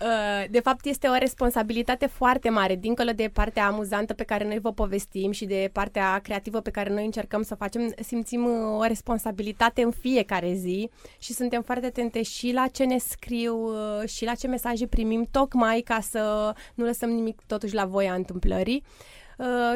Uh, 0.00 0.44
de 0.50 0.60
fapt, 0.60 0.84
este 0.84 1.06
o 1.06 1.14
responsabilitate 1.18 2.06
foarte 2.06 2.48
mare, 2.48 2.76
dincolo 2.76 3.10
de 3.10 3.30
partea 3.32 3.66
amuzantă 3.66 4.14
pe 4.14 4.24
care 4.24 4.44
noi 4.44 4.58
vă 4.58 4.72
povestim 4.72 5.30
și 5.30 5.44
de 5.44 5.70
partea 5.72 6.18
creativă 6.18 6.60
pe 6.60 6.70
care 6.70 6.90
noi 6.90 7.04
încercăm 7.04 7.42
să 7.42 7.54
facem. 7.54 7.94
Simțim 8.00 8.44
uh, 8.44 8.78
o 8.78 8.84
responsabilitate 8.84 9.82
în 9.82 9.90
fiecare 9.90 10.52
zi 10.52 10.90
și 11.18 11.32
suntem 11.32 11.62
foarte 11.62 11.86
atente 11.86 12.22
și 12.22 12.52
la 12.52 12.66
ce 12.66 12.84
ne 12.84 12.98
scriu 12.98 13.56
uh, 13.56 14.08
și 14.08 14.24
la 14.24 14.34
ce 14.34 14.46
mesaje 14.46 14.86
primim, 14.86 15.28
tocmai 15.30 15.80
ca 15.80 16.00
să 16.00 16.54
nu 16.74 16.84
lăsăm 16.84 17.10
nimic 17.10 17.40
totuși 17.46 17.74
la 17.74 17.84
voia 17.84 18.14
întâmplării. 18.14 18.82
Uh, 18.84 19.23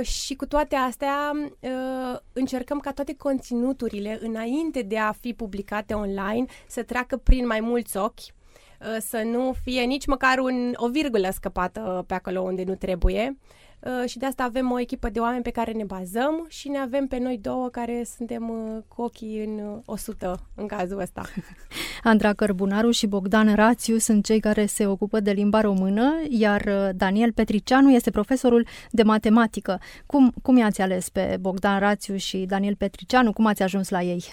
și 0.02 0.34
cu 0.34 0.46
toate 0.46 0.76
astea 0.76 1.32
uh, 1.60 2.18
încercăm 2.32 2.78
ca 2.78 2.92
toate 2.92 3.14
conținuturile 3.16 4.18
înainte 4.20 4.82
de 4.82 4.98
a 4.98 5.12
fi 5.12 5.32
publicate 5.34 5.94
online 5.94 6.44
să 6.66 6.82
treacă 6.82 7.16
prin 7.16 7.46
mai 7.46 7.60
mulți 7.60 7.96
ochi 7.96 8.18
uh, 8.18 8.96
să 8.98 9.22
nu 9.24 9.54
fie 9.64 9.82
nici 9.82 10.06
măcar 10.06 10.38
un, 10.38 10.72
o 10.76 10.88
virgulă 10.88 11.30
scăpată 11.32 12.04
pe 12.06 12.14
acolo 12.14 12.40
unde 12.40 12.64
nu 12.64 12.74
trebuie. 12.74 13.38
Uh, 13.80 14.08
și 14.08 14.18
de 14.18 14.26
asta 14.26 14.42
avem 14.42 14.70
o 14.70 14.80
echipă 14.80 15.08
de 15.08 15.18
oameni 15.18 15.42
pe 15.42 15.50
care 15.50 15.72
ne 15.72 15.84
bazăm 15.84 16.46
și 16.48 16.68
ne 16.68 16.78
avem 16.78 17.06
pe 17.06 17.18
noi 17.18 17.38
două 17.42 17.68
care 17.68 18.02
suntem 18.16 18.48
uh, 18.48 18.82
cu 18.88 19.02
ochii 19.02 19.44
în 19.44 19.82
100 19.84 20.30
uh, 20.30 20.38
în 20.54 20.66
cazul 20.66 21.00
ăsta. 21.00 21.22
Andra 22.02 22.32
Cărbunaru 22.32 22.90
și 22.90 23.06
Bogdan 23.06 23.54
Rațiu 23.54 23.98
sunt 23.98 24.24
cei 24.24 24.40
care 24.40 24.66
se 24.66 24.86
ocupă 24.86 25.20
de 25.20 25.30
limba 25.30 25.60
română, 25.60 26.14
iar 26.28 26.92
Daniel 26.94 27.32
Petricianu 27.32 27.90
este 27.90 28.10
profesorul 28.10 28.66
de 28.90 29.02
matematică. 29.02 29.80
Cum, 30.06 30.34
cum 30.42 30.56
i-ați 30.56 30.80
ales 30.80 31.08
pe 31.08 31.36
Bogdan 31.40 31.78
Rațiu 31.78 32.16
și 32.16 32.38
Daniel 32.38 32.74
Petricianu? 32.74 33.32
Cum 33.32 33.46
ați 33.46 33.62
ajuns 33.62 33.88
la 33.88 34.02
ei? 34.02 34.24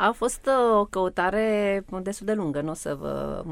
A 0.00 0.10
fost 0.10 0.46
uh, 0.46 0.78
o 0.78 0.84
căutare 0.84 1.84
destul 2.02 2.26
de 2.26 2.32
lungă, 2.32 2.60
nu 2.60 2.70
o 2.70 2.74
să 2.74 2.96
vă 3.00 3.44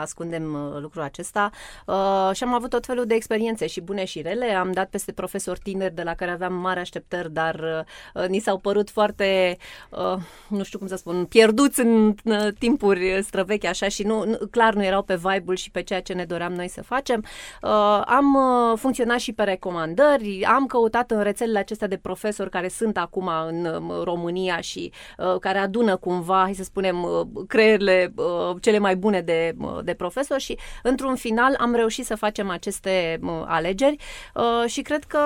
ascundem 0.00 0.54
uh, 0.54 0.80
lucrul 0.80 1.02
acesta 1.02 1.50
uh, 1.86 2.30
și 2.34 2.42
am 2.42 2.54
avut 2.54 2.70
tot 2.70 2.86
felul 2.86 3.04
de 3.04 3.14
experiențe 3.14 3.66
și 3.66 3.80
bune 3.80 4.04
și 4.04 4.22
rele. 4.22 4.44
Am 4.44 4.72
dat 4.72 4.88
peste 4.88 5.12
profesori 5.12 5.60
tineri 5.62 5.94
de 5.94 6.02
la 6.02 6.14
care 6.14 6.30
aveam 6.30 6.54
mari 6.54 6.80
așteptări, 6.80 7.32
dar 7.32 7.84
uh, 8.14 8.26
ni 8.28 8.38
s-au 8.38 8.58
părut 8.58 8.90
foarte, 8.90 9.56
uh, 9.90 10.22
nu 10.48 10.62
știu 10.62 10.78
cum 10.78 10.86
să 10.86 10.96
spun, 10.96 11.24
pierduți 11.24 11.80
în 11.80 12.14
uh, 12.24 12.48
timpuri 12.58 13.22
străvechi 13.22 13.64
așa 13.64 13.88
și 13.88 14.02
nu, 14.02 14.24
nu, 14.24 14.38
clar 14.50 14.74
nu 14.74 14.84
erau 14.84 15.02
pe 15.02 15.14
vibe-ul 15.14 15.56
și 15.56 15.70
pe 15.70 15.82
ceea 15.82 16.02
ce 16.02 16.12
ne 16.12 16.24
doream 16.24 16.52
noi 16.52 16.68
să 16.68 16.82
facem. 16.82 17.24
Uh, 17.62 18.02
am 18.06 18.34
uh, 18.34 18.78
funcționat 18.78 19.18
și 19.18 19.32
pe 19.32 19.42
recomandări, 19.42 20.44
am 20.44 20.66
căutat 20.66 21.10
în 21.10 21.22
rețelele 21.22 21.58
acestea 21.58 21.88
de 21.88 21.96
profesori 21.96 22.50
care 22.50 22.68
sunt 22.68 22.96
acum 22.96 23.30
în 23.48 23.64
uh, 23.64 24.02
România 24.04 24.60
și 24.60 24.92
uh, 25.18 25.38
care 25.40 25.58
adună 25.58 25.91
cumva, 25.96 26.40
hai 26.42 26.54
să 26.54 26.62
spunem, 26.62 27.02
uh, 27.02 27.44
creierile 27.48 28.12
uh, 28.16 28.56
cele 28.60 28.78
mai 28.78 28.96
bune 28.96 29.20
de, 29.20 29.54
uh, 29.58 29.78
de 29.84 29.94
profesori 29.94 30.42
și 30.42 30.58
într-un 30.82 31.16
final 31.16 31.56
am 31.58 31.74
reușit 31.74 32.04
să 32.04 32.16
facem 32.16 32.50
aceste 32.50 33.18
uh, 33.22 33.30
alegeri 33.46 33.96
uh, 34.34 34.68
și 34.70 34.82
cred 34.82 35.04
că 35.04 35.20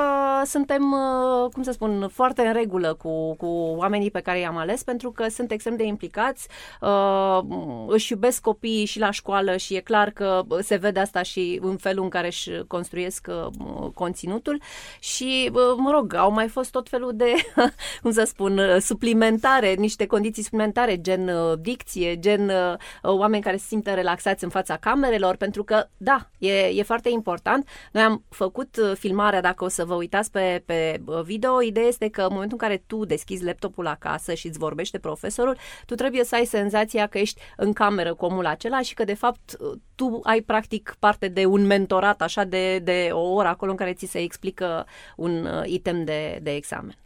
suntem, 0.45 0.93
uh, 0.93 1.51
cum 1.53 1.63
să 1.63 1.73
spun, 1.73 2.09
foarte 2.13 2.43
în 2.43 2.53
regulă 2.53 2.95
cu, 2.95 3.35
cu 3.35 3.47
oamenii 3.77 4.11
pe 4.11 4.21
care 4.21 4.39
i-am 4.39 4.57
ales 4.57 4.83
pentru 4.83 5.11
că 5.11 5.29
sunt 5.29 5.51
extrem 5.51 5.77
de 5.77 5.85
implicați, 5.85 6.49
uh, 6.81 7.41
își 7.89 8.13
iubesc 8.13 8.41
copiii 8.41 8.85
și 8.85 8.99
la 8.99 9.11
școală 9.11 9.57
și 9.57 9.75
e 9.75 9.81
clar 9.81 10.11
că 10.11 10.43
se 10.61 10.77
vede 10.77 11.01
asta 11.01 11.23
și 11.23 11.59
în 11.63 11.77
felul 11.77 12.03
în 12.03 12.11
care 12.11 12.27
își 12.27 12.51
construiesc 12.67 13.27
uh, 13.29 13.91
conținutul 13.95 14.61
și, 15.01 15.51
uh, 15.53 15.75
mă 15.77 15.91
rog, 15.91 16.15
au 16.15 16.33
mai 16.33 16.49
fost 16.49 16.71
tot 16.71 16.89
felul 16.89 17.13
de, 17.15 17.33
cum 18.03 18.11
să 18.11 18.25
spun, 18.25 18.59
uh, 18.59 18.77
suplimentare, 18.81 19.75
niște 19.75 20.07
condiții 20.07 20.43
suplimentare, 20.57 21.01
gen 21.01 21.29
uh, 21.29 21.59
dicție, 21.61 22.19
gen 22.19 22.49
uh, 22.49 22.75
oameni 23.03 23.43
care 23.43 23.57
se 23.57 23.65
simtă 23.67 23.91
relaxați 23.95 24.45
în 24.45 24.51
fața 24.51 24.77
camerelor, 24.77 25.37
pentru 25.37 25.65
că, 25.65 25.87
da, 25.97 26.29
e, 26.39 26.67
e 26.67 26.83
foarte 26.83 27.09
important. 27.09 27.69
Noi 27.93 28.03
am 28.03 28.25
făcut 28.29 28.77
uh, 28.77 28.93
filmarea, 28.99 29.41
dacă 29.41 29.65
o 29.65 29.69
să 29.69 29.85
vă 29.85 29.95
uitați 29.95 30.31
pe, 30.31 30.63
pe 30.67 31.01
uh, 31.05 31.21
video, 31.23 31.63
ideea 31.63 31.87
este 31.87 32.09
că 32.09 32.21
în 32.21 32.29
momentul 32.31 32.59
în 32.61 32.69
care 32.69 32.83
tu 32.87 33.05
deschizi 33.05 33.45
laptopul 33.45 33.87
acasă 33.87 34.35
și 34.35 34.47
îți 34.47 34.59
vorbește 34.59 34.99
profesorul, 34.99 35.57
tu 35.87 35.95
trebuie 35.95 36.25
să 36.25 36.35
ai 36.35 36.45
senzația 36.45 37.07
că 37.07 37.19
ești 37.19 37.41
în 37.57 37.73
cameră 37.73 38.15
cu 38.15 38.25
omul 38.25 38.47
acela 38.47 38.81
și 38.81 38.95
că, 38.95 39.05
de 39.05 39.15
fapt, 39.15 39.57
uh, 39.59 39.73
tu 39.95 40.21
ai 40.23 40.41
practic 40.41 40.97
parte 40.99 41.29
de 41.29 41.45
un 41.45 41.67
mentorat 41.67 42.23
așa 42.23 42.45
de, 42.45 42.79
de 42.79 43.09
o 43.13 43.33
oră 43.33 43.49
acolo 43.49 43.71
în 43.71 43.77
care 43.77 43.93
ți 43.93 44.07
se 44.07 44.19
explică 44.19 44.87
un 45.17 45.45
uh, 45.45 45.63
item 45.65 46.05
de, 46.05 46.39
de 46.43 46.55
examen. 46.55 46.97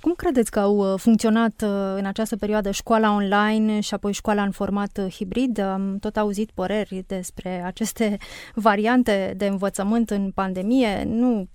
Cum 0.00 0.12
credeți 0.12 0.50
că 0.50 0.60
au 0.60 0.92
uh, 0.92 0.98
funcționat 0.98 1.62
uh, 1.64 1.94
în 1.96 2.04
această 2.04 2.36
perioadă 2.36 2.70
școala 2.70 3.14
online 3.14 3.80
și 3.80 3.94
apoi 3.94 4.12
școala 4.12 4.42
în 4.42 4.50
format 4.50 4.98
uh, 4.98 5.12
hibrid? 5.12 5.58
Am 5.58 5.98
tot 5.98 6.16
auzit 6.16 6.50
păreri 6.50 7.04
despre 7.06 7.62
aceste 7.64 8.16
variante 8.54 9.34
de 9.36 9.46
învățământ 9.46 10.10
în 10.10 10.30
pandemie. 10.30 11.04
Nu 11.04 11.48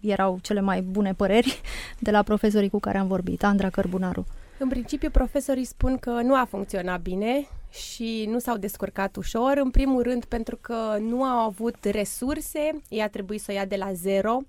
erau 0.00 0.38
cele 0.42 0.60
mai 0.60 0.82
bune 0.82 1.12
păreri 1.12 1.60
de 1.98 2.10
la 2.10 2.22
profesorii 2.22 2.68
cu 2.68 2.78
care 2.78 2.98
am 2.98 3.06
vorbit. 3.06 3.44
Andra 3.44 3.70
Cărbunaru. 3.70 4.26
În 4.62 4.68
principiu, 4.68 5.10
profesorii 5.10 5.64
spun 5.64 5.98
că 5.98 6.10
nu 6.10 6.34
a 6.34 6.46
funcționat 6.50 7.00
bine 7.00 7.48
și 7.70 8.26
nu 8.28 8.38
s-au 8.38 8.56
descurcat 8.56 9.16
ușor. 9.16 9.52
În 9.56 9.70
primul 9.70 10.02
rând 10.02 10.24
pentru 10.24 10.58
că 10.60 10.96
nu 11.00 11.22
au 11.22 11.46
avut 11.46 11.84
resurse, 11.84 12.70
ei 12.88 13.02
a 13.02 13.08
trebuit 13.08 13.40
să 13.40 13.46
o 13.50 13.54
ia 13.54 13.64
de 13.64 13.76
la 13.76 13.92
zero, 13.92 14.42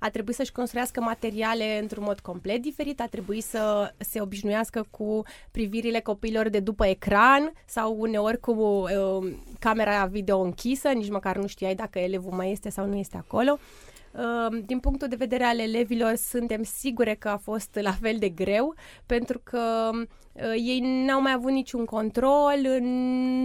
a 0.00 0.10
trebuit 0.10 0.36
să-și 0.36 0.52
construiască 0.52 1.00
materiale 1.00 1.78
într-un 1.80 2.04
mod 2.04 2.20
complet 2.20 2.62
diferit, 2.62 3.00
a 3.00 3.06
trebuit 3.06 3.44
să 3.44 3.94
se 3.98 4.20
obișnuiască 4.20 4.86
cu 4.90 5.22
privirile 5.50 6.00
copiilor 6.00 6.48
de 6.48 6.60
după 6.60 6.86
ecran 6.86 7.52
sau 7.64 7.96
uneori 7.98 8.40
cu 8.40 8.52
uh, 8.52 9.32
camera 9.58 10.04
video 10.04 10.40
închisă, 10.40 10.88
nici 10.88 11.10
măcar 11.10 11.36
nu 11.36 11.46
știai 11.46 11.74
dacă 11.74 11.98
elevul 11.98 12.32
mai 12.32 12.50
este 12.50 12.70
sau 12.70 12.86
nu 12.86 12.96
este 12.96 13.16
acolo. 13.16 13.58
Uh, 14.16 14.58
din 14.64 14.78
punctul 14.78 15.08
de 15.08 15.16
vedere 15.16 15.44
al 15.44 15.58
elevilor, 15.58 16.14
suntem 16.14 16.62
sigure 16.62 17.14
că 17.14 17.28
a 17.28 17.36
fost 17.36 17.78
la 17.80 17.92
fel 17.92 18.16
de 18.18 18.28
greu, 18.28 18.74
pentru 19.06 19.40
că 19.44 19.90
uh, 19.92 20.42
ei 20.54 20.80
n-au 21.06 21.20
mai 21.20 21.32
avut 21.32 21.50
niciun 21.50 21.84
control, 21.84 22.54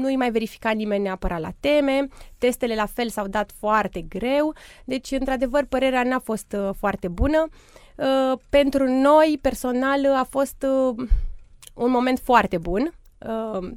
nu-i 0.01 0.16
mai 0.16 0.32
verifica 0.32 0.72
nimeni 0.72 1.04
neapărat 1.04 1.40
la 1.40 1.51
teme, 1.60 2.08
testele 2.38 2.75
la 2.75 2.86
fel 2.86 3.10
s-au 3.10 3.28
dat 3.28 3.51
foarte 3.60 4.01
greu, 4.01 4.54
deci, 4.86 5.12
într-adevăr, 5.12 5.66
părerea 5.66 6.04
n-a 6.04 6.20
fost 6.20 6.56
uh, 6.58 6.70
foarte 6.78 7.08
bună. 7.08 7.48
Pentru 8.50 8.88
noi, 8.88 9.40
personal, 9.42 10.16
a 10.16 10.24
fost 10.24 10.66
un 11.74 11.92
moment 11.92 12.20
foarte 12.20 12.58
bun, 12.58 12.82
Uh, 12.84 13.00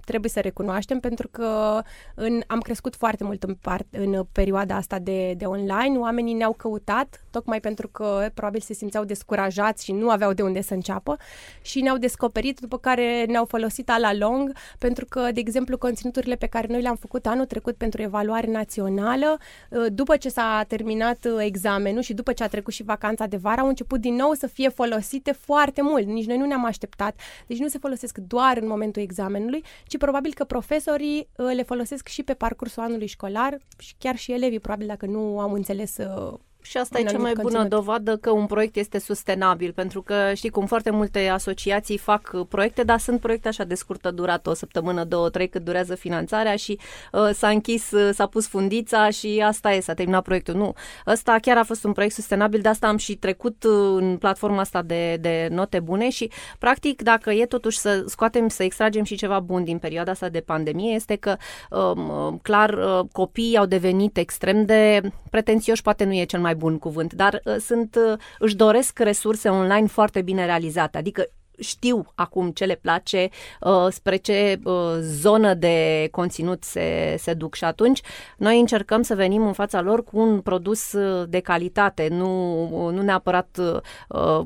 trebuie 0.05 0.31
să 0.31 0.41
recunoaștem 0.41 1.01
pentru 1.01 1.29
că 1.29 1.81
în, 2.15 2.43
am 2.47 2.61
crescut 2.61 2.97
foarte 2.97 3.25
mult 3.25 3.42
în, 3.42 3.55
part, 3.55 3.87
în 3.90 4.25
perioada 4.33 4.77
asta 4.77 4.99
de, 4.99 5.35
de 5.37 5.45
online. 5.45 5.99
Oamenii 5.99 6.35
ne-au 6.35 6.53
căutat 6.53 7.25
tocmai 7.31 7.61
pentru 7.61 7.88
că 7.88 8.29
probabil 8.35 8.61
se 8.61 8.73
simțeau 8.73 9.05
descurajați 9.05 9.85
și 9.85 9.92
nu 9.92 10.11
aveau 10.11 10.33
de 10.33 10.42
unde 10.42 10.61
să 10.61 10.75
înceapă 10.75 11.16
și 11.62 11.81
ne-au 11.81 11.97
descoperit, 11.97 12.61
după 12.61 12.79
care 12.79 13.25
ne-au 13.25 13.45
folosit 13.45 13.88
la 13.99 14.14
lung 14.14 14.53
pentru 14.79 15.05
că, 15.09 15.29
de 15.33 15.40
exemplu, 15.40 15.79
conținuturile 15.79 16.35
pe 16.35 16.47
care 16.47 16.66
noi 16.71 16.83
le-am 16.83 16.97
făcut 16.97 17.27
anul 17.27 17.45
trecut 17.45 17.77
pentru 17.77 18.03
evaluare 18.03 18.51
națională, 18.51 19.38
uh, 19.71 19.87
după 19.92 20.16
ce 20.16 20.29
s-a 20.29 20.64
terminat 20.68 21.25
uh, 21.25 21.37
examenul 21.38 22.03
și 22.03 22.14
după 22.14 22.33
ce 22.33 22.42
a 22.42 22.49
trecut 22.49 22.73
și 22.73 22.83
vacanța 22.83 23.27
de 23.27 23.37
vară, 23.37 23.61
au 23.61 23.68
început 23.68 24.01
din 24.01 24.14
nou 24.14 24.33
să 24.33 24.47
fie 24.47 24.68
folosite 24.68 25.33
foarte 25.33 25.83
mult. 25.83 26.07
Nici 26.07 26.27
noi 26.27 26.37
nu 26.37 26.47
ne-am 26.47 26.64
așteptat. 26.64 27.21
Deci 27.47 27.59
nu 27.59 27.68
se 27.68 27.79
folosesc 27.79 28.18
doar 28.18 28.57
în 28.61 28.66
momentul 28.68 29.03
examenului 29.03 29.33
examenului, 29.35 29.64
ci 29.87 29.99
probabil 29.99 30.35
că 30.35 30.44
profesorii 30.44 31.29
uh, 31.37 31.51
le 31.55 31.62
folosesc 31.62 32.09
și 32.09 32.23
pe 32.23 32.35
parcursul 32.35 32.83
anului 32.83 33.07
școlar 33.07 33.59
și 33.79 33.94
chiar 33.99 34.16
și 34.16 34.33
elevii, 34.33 34.61
probabil 34.61 34.87
dacă 34.87 35.07
nu 35.07 35.40
au 35.40 35.53
înțeles 35.53 35.97
uh, 35.97 36.38
și 36.64 36.77
asta 36.77 36.98
e 36.98 37.05
cea 37.05 37.18
mai 37.18 37.33
bună 37.33 37.42
conținut. 37.42 37.68
dovadă 37.68 38.16
că 38.16 38.31
un 38.31 38.46
proiect 38.46 38.77
este 38.77 38.98
sustenabil, 38.98 39.72
pentru 39.72 40.03
că 40.03 40.31
știi 40.35 40.50
cum 40.50 40.66
foarte 40.66 40.90
multe 40.90 41.29
asociații 41.29 41.98
fac 41.98 42.31
uh, 42.35 42.46
proiecte, 42.48 42.83
dar 42.83 42.98
sunt 42.98 43.20
proiecte 43.20 43.48
așa 43.48 43.64
de 43.64 43.74
scurtă 43.74 44.11
durată, 44.11 44.50
o 44.50 44.55
săptămână, 44.55 45.05
două, 45.05 45.29
trei, 45.29 45.48
cât 45.48 45.64
durează 45.64 45.94
finanțarea 45.94 46.57
și 46.57 46.79
uh, 47.12 47.31
s-a 47.33 47.48
închis, 47.48 47.90
uh, 47.90 48.14
s-a 48.14 48.27
pus 48.27 48.48
fundița 48.48 49.11
și 49.11 49.42
asta 49.46 49.72
e, 49.72 49.81
s-a 49.81 49.94
terminat 49.94 50.22
proiectul. 50.22 50.55
Nu, 50.55 50.74
ăsta 51.07 51.38
chiar 51.40 51.57
a 51.57 51.64
fost 51.64 51.85
un 51.85 51.92
proiect 51.92 52.14
sustenabil, 52.14 52.61
de 52.61 52.68
asta 52.68 52.87
am 52.87 52.96
și 52.96 53.16
trecut 53.16 53.64
uh, 53.64 53.96
în 54.00 54.16
platforma 54.16 54.61
asta 54.61 54.83
de, 54.83 55.16
de 55.20 55.48
note 55.50 55.81
bune 55.81 56.11
și, 56.11 56.31
practic, 56.59 57.03
dacă 57.03 57.31
e 57.31 57.46
totuși 57.46 57.79
să 57.79 58.05
scoatem, 58.07 58.48
să 58.48 58.62
extragem 58.62 59.05
și 59.05 59.16
ceva 59.16 59.40
bun 59.40 59.64
din 59.64 59.79
perioada 59.79 60.11
asta 60.11 60.29
de 60.29 60.40
pandemie, 60.40 60.94
este 60.94 61.16
că, 61.16 61.37
um, 61.70 62.09
uh, 62.09 62.35
clar, 62.42 62.70
uh, 62.72 63.00
copiii 63.12 63.57
au 63.57 63.66
devenit 63.66 64.16
extrem 64.16 64.64
de 64.64 65.00
pretențioși, 65.31 65.83
poate 65.83 66.05
nu 66.05 66.14
e 66.14 66.24
cel 66.24 66.40
mai 66.40 66.54
mai 66.55 66.71
bun 66.71 66.79
cuvânt, 66.79 67.12
dar 67.12 67.40
uh, 67.45 67.57
sunt, 67.57 67.97
uh, 67.97 68.19
își 68.38 68.57
doresc 68.57 68.99
resurse 68.99 69.49
online 69.49 69.87
foarte 69.87 70.23
bine 70.23 70.45
realizate, 70.45 70.99
adică 70.99 71.29
știu 71.59 72.07
acum 72.14 72.51
ce 72.51 72.64
le 72.64 72.75
place, 72.75 73.29
uh, 73.61 73.87
spre 73.90 74.17
ce 74.17 74.61
uh, 74.64 74.75
zonă 75.01 75.55
de 75.55 76.09
conținut 76.11 76.64
se, 76.64 77.14
se 77.19 77.35
duc 77.35 77.55
și 77.55 77.64
atunci 77.64 78.01
noi 78.37 78.61
încercăm 78.61 79.03
să 79.03 79.14
venim 79.14 79.47
în 79.47 79.53
fața 79.53 79.81
lor 79.81 80.05
cu 80.05 80.19
un 80.19 80.40
produs 80.40 80.93
uh, 80.93 81.29
de 81.29 81.40
calitate, 81.40 82.09
nu, 82.11 82.90
nu 82.90 83.03
neapărat 83.03 83.61
uh, 84.09 84.40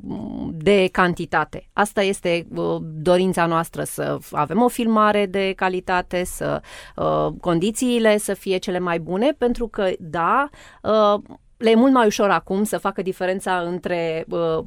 de 0.53 0.89
cantitate. 0.93 1.69
Asta 1.73 2.03
este 2.03 2.47
uh, 2.55 2.77
dorința 2.81 3.47
noastră, 3.47 3.83
să 3.83 4.19
avem 4.31 4.63
o 4.63 4.69
filmare 4.69 5.27
de 5.27 5.53
calitate, 5.57 6.25
să 6.25 6.61
uh, 6.97 7.29
condițiile 7.41 8.19
să 8.19 8.35
fie 8.35 8.57
cele 8.57 8.79
mai 8.79 8.99
bune, 8.99 9.35
pentru 9.39 9.69
că, 9.69 9.91
da, 9.99 10.49
uh, 10.83 11.21
le 11.59 11.71
e 11.71 11.75
mult 11.75 11.93
mai 11.93 12.07
ușor 12.07 12.31
acum 12.31 12.65
să 12.65 12.79
facă 12.79 13.03
diferența 13.03 13.59
între 13.59 14.25
uh, 14.29 14.65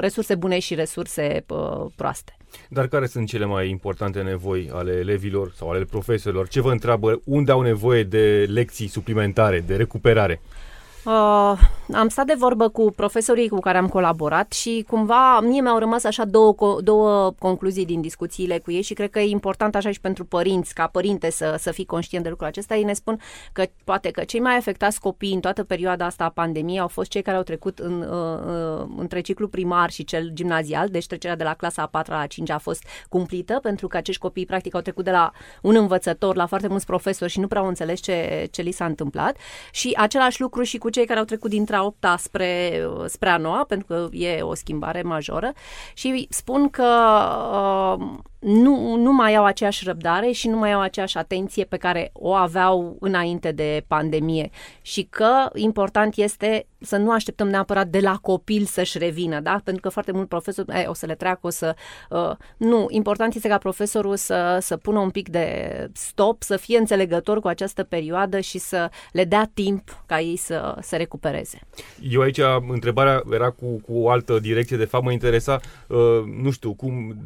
resurse 0.00 0.34
bune 0.34 0.58
și 0.58 0.74
resurse 0.74 1.44
uh, 1.48 1.86
proaste. 1.96 2.36
Dar 2.68 2.86
care 2.86 3.06
sunt 3.06 3.28
cele 3.28 3.44
mai 3.44 3.68
importante 3.68 4.22
nevoi 4.22 4.70
ale 4.72 4.92
elevilor 4.92 5.52
sau 5.56 5.70
ale 5.70 5.84
profesorilor? 5.84 6.48
Ce 6.48 6.60
vă 6.60 6.70
întreabă? 6.70 7.20
Unde 7.24 7.52
au 7.52 7.60
nevoie 7.60 8.02
de 8.02 8.46
lecții 8.48 8.86
suplimentare, 8.86 9.60
de 9.66 9.76
recuperare? 9.76 10.40
Uh, 10.42 10.71
am 11.04 12.08
stat 12.08 12.26
de 12.26 12.34
vorbă 12.38 12.68
cu 12.68 12.92
profesorii 12.96 13.48
cu 13.48 13.58
care 13.58 13.78
am 13.78 13.88
colaborat 13.88 14.52
și 14.52 14.84
cumva 14.88 15.40
mie 15.40 15.60
mi-au 15.60 15.78
rămas 15.78 16.04
așa 16.04 16.24
două, 16.24 16.54
două 16.80 17.32
concluzii 17.38 17.84
din 17.86 18.00
discuțiile 18.00 18.58
cu 18.58 18.70
ei 18.70 18.82
și 18.82 18.94
cred 18.94 19.10
că 19.10 19.18
e 19.18 19.28
important 19.28 19.74
așa 19.74 19.90
și 19.90 20.00
pentru 20.00 20.24
părinți, 20.24 20.74
ca 20.74 20.86
părinte 20.86 21.30
să, 21.30 21.54
să 21.58 21.70
fii 21.70 21.84
conștient 21.84 22.24
de 22.24 22.30
lucrul 22.30 22.48
acesta. 22.48 22.74
Ei 22.74 22.82
ne 22.82 22.92
spun 22.92 23.20
că 23.52 23.64
poate 23.84 24.10
că 24.10 24.24
cei 24.24 24.40
mai 24.40 24.56
afectați 24.56 25.00
copii 25.00 25.34
în 25.34 25.40
toată 25.40 25.64
perioada 25.64 26.04
asta 26.04 26.24
a 26.24 26.28
pandemiei 26.28 26.80
au 26.80 26.88
fost 26.88 27.10
cei 27.10 27.22
care 27.22 27.36
au 27.36 27.42
trecut 27.42 27.78
în, 27.78 28.00
uh, 28.00 28.78
uh, 28.80 28.86
între 28.96 29.20
ciclu 29.20 29.48
primar 29.48 29.90
și 29.90 30.04
cel 30.04 30.30
gimnazial, 30.32 30.88
deci 30.88 31.06
trecerea 31.06 31.36
de 31.36 31.44
la 31.44 31.54
clasa 31.54 31.82
a 31.82 31.86
4 31.86 32.12
la 32.12 32.26
5 32.26 32.50
a 32.50 32.58
fost 32.58 32.84
cumplită 33.08 33.58
pentru 33.62 33.88
că 33.88 33.96
acești 33.96 34.20
copii 34.20 34.46
practic 34.46 34.74
au 34.74 34.80
trecut 34.80 35.04
de 35.04 35.10
la 35.10 35.32
un 35.62 35.76
învățător 35.76 36.36
la 36.36 36.46
foarte 36.46 36.68
mulți 36.68 36.86
profesori 36.86 37.30
și 37.30 37.40
nu 37.40 37.46
prea 37.46 37.60
au 37.60 37.66
înțeles 37.66 38.00
ce, 38.00 38.48
ce 38.50 38.62
li 38.62 38.70
s-a 38.70 38.84
întâmplat 38.84 39.36
și 39.72 39.94
același 39.96 40.40
lucru 40.40 40.62
și 40.62 40.78
cu 40.78 40.90
cei 40.92 41.06
care 41.06 41.18
au 41.18 41.24
trecut 41.24 41.50
dintre 41.50 41.76
a 41.76 41.84
opta 41.84 42.16
spre, 42.16 42.80
spre 43.06 43.28
a 43.28 43.36
noua, 43.36 43.64
pentru 43.68 43.86
că 43.86 44.08
e 44.16 44.40
o 44.40 44.54
schimbare 44.54 45.02
majoră 45.02 45.52
și 45.94 46.26
spun 46.30 46.70
că 46.70 46.88
uh, 47.52 48.06
nu, 48.38 48.96
nu 48.96 49.12
mai 49.12 49.34
au 49.34 49.44
aceeași 49.44 49.84
răbdare 49.84 50.30
și 50.30 50.48
nu 50.48 50.56
mai 50.56 50.72
au 50.72 50.80
aceeași 50.80 51.18
atenție 51.18 51.64
pe 51.64 51.76
care 51.76 52.10
o 52.12 52.32
aveau 52.32 52.96
înainte 53.00 53.52
de 53.52 53.84
pandemie 53.86 54.50
și 54.82 55.02
că 55.02 55.50
important 55.54 56.16
este 56.16 56.66
să 56.82 56.96
nu 56.96 57.12
așteptăm 57.12 57.48
neapărat 57.48 57.86
de 57.86 58.00
la 58.00 58.18
copil 58.22 58.64
să-și 58.64 58.98
revină, 58.98 59.40
da? 59.40 59.60
Pentru 59.64 59.82
că 59.82 59.88
foarte 59.88 60.12
mult 60.12 60.28
profesor 60.28 60.64
e, 60.68 60.84
o 60.86 60.94
să 60.94 61.06
le 61.06 61.14
treacă, 61.14 61.40
o 61.42 61.50
să... 61.50 61.74
Uh, 62.10 62.30
nu, 62.56 62.86
important 62.90 63.34
este 63.34 63.48
ca 63.48 63.58
profesorul 63.58 64.16
să, 64.16 64.58
să 64.60 64.76
pună 64.76 64.98
un 64.98 65.10
pic 65.10 65.28
de 65.28 65.88
stop, 65.92 66.42
să 66.42 66.56
fie 66.56 66.78
înțelegător 66.78 67.40
cu 67.40 67.48
această 67.48 67.82
perioadă 67.82 68.40
și 68.40 68.58
să 68.58 68.90
le 69.12 69.24
dea 69.24 69.50
timp 69.54 70.02
ca 70.06 70.20
ei 70.20 70.36
să 70.36 70.76
se 70.80 70.96
recupereze. 70.96 71.60
Eu 72.00 72.20
aici, 72.20 72.40
întrebarea 72.68 73.22
era 73.32 73.50
cu, 73.50 73.66
cu 73.66 73.98
o 73.98 74.10
altă 74.10 74.38
direcție, 74.38 74.76
de 74.76 74.84
fapt 74.84 75.04
mă 75.04 75.12
interesa, 75.12 75.60
uh, 75.86 75.98
nu 76.42 76.50
știu, 76.50 76.72
cum, 76.72 77.16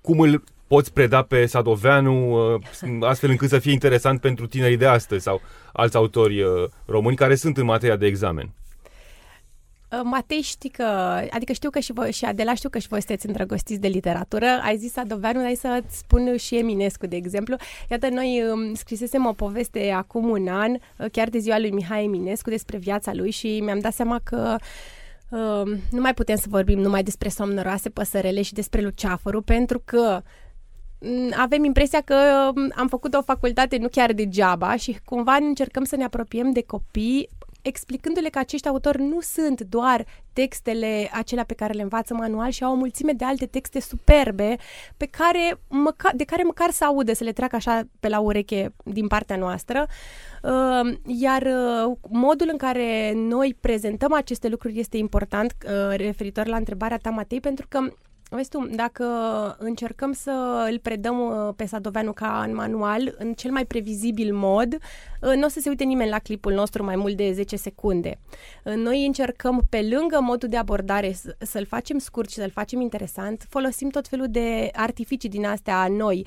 cum 0.00 0.20
îl 0.20 0.42
poți 0.66 0.92
preda 0.92 1.22
pe 1.22 1.46
Sadoveanu 1.46 2.32
uh, 2.54 2.60
astfel 3.00 3.30
încât 3.30 3.48
să 3.48 3.58
fie 3.58 3.72
interesant 3.72 4.20
pentru 4.20 4.46
tinerii 4.46 4.76
de 4.76 4.86
astăzi 4.86 5.22
sau 5.22 5.40
alți 5.72 5.96
autori 5.96 6.42
uh, 6.42 6.64
români 6.86 7.16
care 7.16 7.34
sunt 7.34 7.56
în 7.56 7.64
materia 7.64 7.96
de 7.96 8.06
examen? 8.06 8.50
Uh, 9.92 10.00
Matei, 10.02 10.40
știi 10.40 10.70
că, 10.70 10.82
adică 11.30 11.52
știu 11.52 11.70
că 11.70 11.78
și 11.78 11.92
voi, 11.92 12.12
și 12.12 12.24
Adela 12.24 12.54
știu 12.54 12.68
că 12.68 12.78
și 12.78 12.88
voi 12.88 12.98
sunteți 12.98 13.26
îndrăgostiți 13.26 13.80
de 13.80 13.88
literatură. 13.88 14.46
Ai 14.62 14.76
zis 14.76 14.96
Adoveanu, 14.96 15.40
dar 15.40 15.54
să-ți 15.54 15.98
spun 15.98 16.36
și 16.36 16.56
Eminescu, 16.56 17.06
de 17.06 17.16
exemplu. 17.16 17.56
Iată, 17.90 18.08
noi 18.08 18.42
um, 18.50 18.74
scrisesem 18.74 19.26
o 19.26 19.32
poveste 19.32 19.90
acum 19.90 20.28
un 20.28 20.48
an, 20.48 20.76
chiar 21.12 21.28
de 21.28 21.38
ziua 21.38 21.58
lui 21.58 21.70
Mihai 21.70 22.04
Eminescu, 22.04 22.50
despre 22.50 22.76
viața 22.76 23.12
lui 23.14 23.30
și 23.30 23.60
mi-am 23.60 23.78
dat 23.78 23.92
seama 23.94 24.20
că 24.24 24.56
uh, 25.28 25.78
nu 25.90 26.00
mai 26.00 26.14
putem 26.14 26.36
să 26.36 26.46
vorbim 26.48 26.78
numai 26.78 27.02
despre 27.02 27.28
somnoroase 27.28 27.88
păsărele 27.88 28.42
și 28.42 28.52
despre 28.52 28.80
luceafărul, 28.80 29.42
pentru 29.42 29.82
că 29.84 30.22
Mm, 30.98 31.32
avem 31.36 31.64
impresia 31.64 32.00
că 32.00 32.50
mm, 32.54 32.72
am 32.74 32.88
făcut 32.88 33.14
o 33.14 33.22
facultate 33.22 33.76
nu 33.76 33.88
chiar 33.88 34.12
degeaba 34.12 34.76
și 34.76 34.98
cumva 35.04 35.34
încercăm 35.34 35.84
să 35.84 35.96
ne 35.96 36.04
apropiem 36.04 36.52
de 36.52 36.62
copii 36.62 37.28
explicându-le 37.66 38.28
că 38.28 38.38
acești 38.38 38.68
autori 38.68 39.02
nu 39.02 39.20
sunt 39.20 39.60
doar 39.60 40.06
textele 40.32 41.10
acelea 41.12 41.44
pe 41.44 41.54
care 41.54 41.72
le 41.72 41.82
învață 41.82 42.14
manual 42.14 42.50
și 42.50 42.64
au 42.64 42.72
o 42.72 42.76
mulțime 42.76 43.12
de 43.12 43.24
alte 43.24 43.46
texte 43.46 43.80
superbe 43.80 44.56
pe 44.96 45.06
care 45.06 45.58
măca, 45.68 46.10
de 46.14 46.24
care 46.24 46.42
măcar 46.42 46.70
să 46.70 46.84
aude, 46.84 47.14
să 47.14 47.24
le 47.24 47.32
treacă 47.32 47.56
așa 47.56 47.82
pe 48.00 48.08
la 48.08 48.18
ureche 48.18 48.74
din 48.84 49.06
partea 49.06 49.36
noastră. 49.36 49.86
Uh, 50.42 50.96
iar 51.06 51.42
uh, 51.42 51.96
modul 52.08 52.48
în 52.50 52.56
care 52.56 53.12
noi 53.14 53.56
prezentăm 53.60 54.12
aceste 54.12 54.48
lucruri 54.48 54.78
este 54.78 54.96
important 54.96 55.54
uh, 55.64 55.96
referitor 55.96 56.46
la 56.46 56.56
întrebarea 56.56 56.98
ta, 56.98 57.10
Matei, 57.10 57.40
pentru 57.40 57.66
că 57.68 57.78
Vezi 58.36 58.48
tu, 58.48 58.66
dacă 58.74 59.04
încercăm 59.58 60.12
să 60.12 60.66
îl 60.70 60.78
predăm 60.78 61.20
uh, 61.20 61.54
pe 61.56 61.66
Sadoveanu 61.66 62.12
ca 62.12 62.44
în 62.46 62.54
manual, 62.54 63.14
în 63.18 63.34
cel 63.34 63.50
mai 63.50 63.64
previzibil 63.64 64.34
mod, 64.34 64.74
uh, 64.74 65.32
nu 65.34 65.44
o 65.44 65.48
să 65.48 65.60
se 65.60 65.68
uite 65.68 65.84
nimeni 65.84 66.10
la 66.10 66.18
clipul 66.18 66.52
nostru 66.52 66.84
mai 66.84 66.96
mult 66.96 67.16
de 67.16 67.32
10 67.32 67.56
secunde. 67.56 68.18
Uh, 68.64 68.74
noi 68.74 69.06
încercăm, 69.06 69.66
pe 69.70 69.88
lângă 69.90 70.18
modul 70.20 70.48
de 70.48 70.56
abordare, 70.56 71.16
să-l 71.38 71.66
facem 71.66 71.98
scurt 71.98 72.30
și 72.30 72.34
să-l 72.34 72.50
facem 72.50 72.80
interesant, 72.80 73.46
folosim 73.48 73.88
tot 73.88 74.08
felul 74.08 74.26
de 74.30 74.70
artificii 74.72 75.28
din 75.28 75.46
astea 75.46 75.88
noi, 75.88 76.26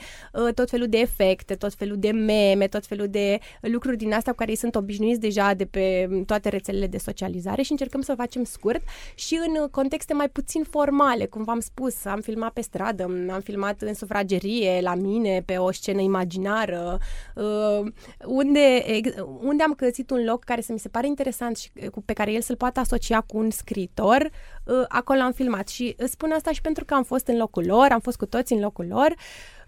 tot 0.53 0.69
felul 0.69 0.87
de 0.87 0.97
efecte, 0.97 1.55
tot 1.55 1.73
felul 1.73 1.97
de 1.97 2.11
meme, 2.11 2.67
tot 2.67 2.85
felul 2.85 3.07
de 3.07 3.39
lucruri 3.61 3.97
din 3.97 4.13
astea 4.13 4.31
cu 4.31 4.37
care 4.37 4.49
ei 4.49 4.57
sunt 4.57 4.75
obișnuiți 4.75 5.19
deja 5.19 5.53
de 5.53 5.65
pe 5.65 6.09
toate 6.25 6.49
rețelele 6.49 6.87
de 6.87 6.97
socializare 6.97 7.61
și 7.61 7.71
încercăm 7.71 8.01
să-l 8.01 8.15
facem 8.15 8.43
scurt 8.43 8.81
și 9.15 9.39
în 9.47 9.67
contexte 9.71 10.13
mai 10.13 10.29
puțin 10.29 10.63
formale, 10.63 11.25
cum 11.25 11.43
v-am 11.43 11.59
spus, 11.59 11.98
spus, 11.99 12.11
am 12.11 12.21
filmat 12.21 12.53
pe 12.53 12.61
stradă, 12.61 13.03
am 13.03 13.41
filmat 13.43 13.81
în 13.81 13.93
sufragerie, 13.93 14.79
la 14.81 14.95
mine, 14.95 15.41
pe 15.45 15.57
o 15.57 15.71
scenă 15.71 16.01
imaginară, 16.01 16.97
uh, 17.35 17.91
unde, 18.25 18.83
unde 19.41 19.63
am 19.63 19.73
găsit 19.73 20.09
un 20.09 20.23
loc 20.23 20.43
care 20.43 20.61
să 20.61 20.71
mi 20.71 20.79
se 20.79 20.89
pare 20.89 21.07
interesant 21.07 21.57
și 21.57 21.71
pe 22.05 22.13
care 22.13 22.31
el 22.31 22.41
să-l 22.41 22.55
poată 22.55 22.79
asocia 22.79 23.21
cu 23.21 23.37
un 23.37 23.49
scritor, 23.49 24.29
uh, 24.65 24.83
acolo 24.87 25.19
am 25.19 25.31
filmat. 25.31 25.67
Și 25.67 25.95
spun 26.05 26.31
asta 26.31 26.51
și 26.51 26.61
pentru 26.61 26.85
că 26.85 26.93
am 26.93 27.03
fost 27.03 27.27
în 27.27 27.37
locul 27.37 27.65
lor, 27.65 27.87
am 27.91 27.99
fost 27.99 28.17
cu 28.17 28.25
toți 28.25 28.53
în 28.53 28.59
locul 28.59 28.85
lor. 28.87 29.07
Uh, 29.09 29.58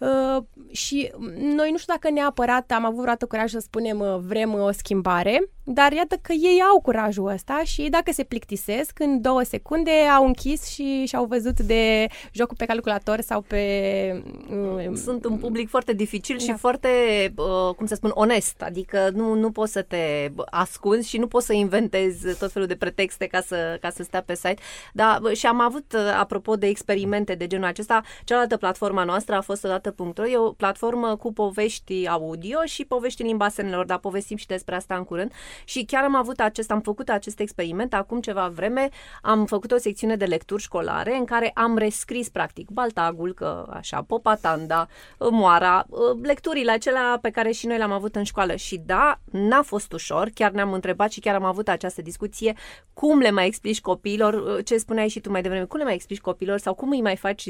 și 0.71 1.11
noi 1.37 1.71
nu 1.71 1.77
știu 1.77 1.93
dacă 1.93 2.09
neapărat 2.09 2.71
am 2.71 2.85
avut 2.85 2.97
vreodată 2.97 3.25
curaj 3.25 3.51
să 3.51 3.59
spunem 3.59 3.99
uh, 3.99 4.17
vrem 4.25 4.53
uh, 4.53 4.61
o 4.61 4.71
schimbare, 4.71 5.49
dar 5.63 5.91
iată 5.91 6.15
că 6.21 6.31
ei 6.31 6.61
au 6.71 6.81
curajul 6.81 7.27
ăsta 7.27 7.61
și 7.63 7.89
dacă 7.89 8.11
se 8.11 8.23
plictisesc, 8.23 8.99
în 8.99 9.21
două 9.21 9.43
secunde 9.43 9.91
au 9.91 10.25
închis 10.25 10.67
și 10.67 11.05
și-au 11.05 11.25
văzut 11.25 11.59
de 11.59 12.07
jocul 12.31 12.55
pe 12.57 12.65
calculator 12.65 13.21
sau 13.21 13.41
pe... 13.41 14.23
Uh, 14.49 14.95
Sunt 14.95 15.25
un 15.25 15.37
public 15.37 15.69
foarte 15.69 15.93
dificil 15.93 16.35
da. 16.37 16.43
și 16.43 16.59
foarte, 16.59 16.89
uh, 17.35 17.75
cum 17.75 17.85
să 17.85 17.95
spun, 17.95 18.11
onest, 18.13 18.61
adică 18.61 19.09
nu, 19.13 19.33
nu 19.33 19.51
poți 19.51 19.71
să 19.71 19.81
te 19.81 20.31
ascunzi 20.49 21.09
și 21.09 21.17
nu 21.17 21.27
poți 21.27 21.45
să 21.45 21.53
inventezi 21.53 22.37
tot 22.37 22.51
felul 22.51 22.67
de 22.67 22.75
pretexte 22.75 23.25
ca 23.25 23.41
să, 23.41 23.77
ca 23.81 23.89
să 23.89 24.03
stea 24.03 24.21
pe 24.21 24.35
site. 24.35 24.57
Da, 24.93 25.19
și 25.33 25.45
am 25.45 25.59
avut, 25.59 25.95
apropo 26.19 26.55
de 26.55 26.67
experimente 26.67 27.35
de 27.35 27.47
genul 27.47 27.65
acesta, 27.65 28.01
cealaltă 28.23 28.57
platforma 28.57 29.03
noastră 29.03 29.35
a 29.35 29.41
fost 29.41 29.63
odată 29.63 29.90
Dată.ro, 29.95 30.27
e 30.27 30.37
o 30.37 30.51
platformă 30.51 31.15
cu 31.15 31.33
povești 31.33 32.07
audio 32.07 32.57
și 32.65 32.85
povești 32.85 33.21
în 33.21 33.27
limba 33.27 33.49
semnelor, 33.49 33.85
dar 33.85 33.97
povestim 33.97 34.37
și 34.37 34.47
despre 34.47 34.75
asta 34.75 34.95
în 34.95 35.03
curând. 35.03 35.31
Și 35.63 35.83
chiar 35.85 36.03
am 36.03 36.15
avut 36.15 36.39
acest, 36.39 36.71
am 36.71 36.81
făcut 36.81 37.09
acest 37.09 37.39
experiment 37.39 37.93
acum 37.93 38.21
ceva 38.21 38.47
vreme, 38.47 38.89
am 39.21 39.45
făcut 39.45 39.71
o 39.71 39.77
secțiune 39.77 40.15
de 40.15 40.25
lecturi 40.25 40.61
școlare 40.61 41.15
în 41.15 41.25
care 41.25 41.51
am 41.53 41.77
rescris 41.77 42.29
practic 42.29 42.69
Baltagul, 42.69 43.33
că 43.33 43.67
așa, 43.69 44.01
Popatanda, 44.01 44.87
Moara, 45.17 45.85
lecturile 46.21 46.71
acelea 46.71 47.19
pe 47.21 47.29
care 47.29 47.51
și 47.51 47.67
noi 47.67 47.77
le-am 47.77 47.91
avut 47.91 48.15
în 48.15 48.23
școală. 48.23 48.55
Și 48.55 48.81
da, 48.85 49.19
n-a 49.31 49.61
fost 49.61 49.93
ușor, 49.93 50.29
chiar 50.33 50.51
ne-am 50.51 50.73
întrebat 50.73 51.11
și 51.11 51.19
chiar 51.19 51.35
am 51.35 51.43
avut 51.43 51.67
această 51.67 52.01
discuție, 52.01 52.53
cum 52.93 53.19
le 53.19 53.31
mai 53.31 53.45
explici 53.45 53.81
copiilor, 53.81 54.63
ce 54.63 54.77
spuneai 54.77 55.07
și 55.07 55.19
tu 55.19 55.31
mai 55.31 55.41
devreme, 55.41 55.65
cum 55.65 55.77
le 55.77 55.83
mai 55.85 55.93
explici 55.93 56.21
copiilor 56.21 56.57
sau 56.59 56.73
cum 56.73 56.89
îi 56.89 57.01
mai 57.01 57.15
faci 57.15 57.45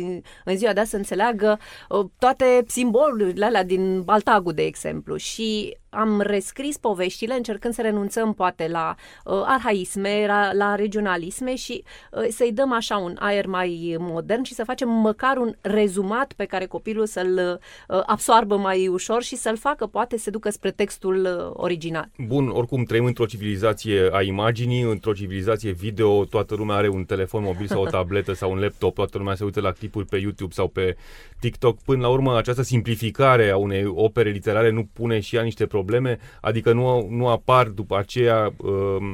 în 0.45 0.55
ziua 0.55 0.73
de 0.73 0.79
azi 0.79 0.89
să 0.89 0.95
înțeleagă 0.95 1.59
toate 2.19 2.30
toate 2.33 2.63
simbolurile 2.67 3.45
alea 3.45 3.63
din 3.63 4.01
Baltagul, 4.01 4.53
de 4.53 4.61
exemplu. 4.61 5.15
Și 5.15 5.77
am 5.89 6.21
rescris 6.21 6.77
poveștile 6.77 7.33
încercând 7.33 7.73
să 7.73 7.81
renunțăm 7.81 8.33
poate 8.33 8.67
la 8.67 8.95
uh, 9.25 9.41
arhaisme, 9.45 10.23
la, 10.27 10.53
la 10.53 10.75
regionalisme 10.75 11.55
și 11.55 11.83
uh, 12.11 12.27
să-i 12.29 12.51
dăm 12.51 12.73
așa 12.73 12.97
un 12.97 13.15
aer 13.19 13.45
mai 13.45 13.95
modern 13.99 14.43
și 14.43 14.53
să 14.53 14.63
facem 14.63 14.89
măcar 14.89 15.37
un 15.37 15.55
rezumat 15.61 16.33
pe 16.33 16.45
care 16.45 16.65
copilul 16.65 17.05
să-l 17.05 17.59
uh, 17.87 18.01
absoarbă 18.05 18.57
mai 18.57 18.87
ușor 18.87 19.23
și 19.23 19.35
să-l 19.35 19.57
facă 19.57 19.85
poate 19.85 20.17
să 20.17 20.29
ducă 20.29 20.49
spre 20.49 20.71
textul 20.71 21.25
uh, 21.25 21.51
original. 21.53 22.09
Bun, 22.27 22.47
oricum 22.47 22.83
trăim 22.83 23.05
într-o 23.05 23.25
civilizație 23.25 24.09
a 24.11 24.21
imaginii, 24.21 24.81
într-o 24.81 25.13
civilizație 25.13 25.71
video, 25.71 26.25
toată 26.25 26.55
lumea 26.55 26.75
are 26.75 26.87
un 26.89 27.03
telefon 27.03 27.43
mobil 27.43 27.67
sau 27.67 27.81
o 27.81 27.85
tabletă 27.85 28.33
sau 28.33 28.51
un 28.51 28.59
laptop, 28.59 28.95
toată 28.95 29.17
lumea 29.17 29.35
se 29.35 29.43
uită 29.43 29.61
la 29.61 29.71
clipuri 29.71 30.05
pe 30.05 30.17
YouTube 30.17 30.53
sau 30.53 30.67
pe 30.67 30.95
TikTok. 31.39 31.77
Până 31.81 32.01
la 32.01 32.07
urmă, 32.07 32.20
această 32.27 32.61
simplificare 32.61 33.49
a 33.49 33.57
unei 33.57 33.85
opere 33.85 34.29
literare 34.29 34.69
nu 34.69 34.89
pune 34.93 35.19
și 35.19 35.35
ea 35.35 35.41
niște 35.41 35.65
probleme, 35.65 36.17
adică 36.41 36.73
nu, 36.73 37.07
nu 37.09 37.27
apar 37.27 37.67
după 37.67 37.97
aceea 37.97 38.53
uh, 38.57 39.11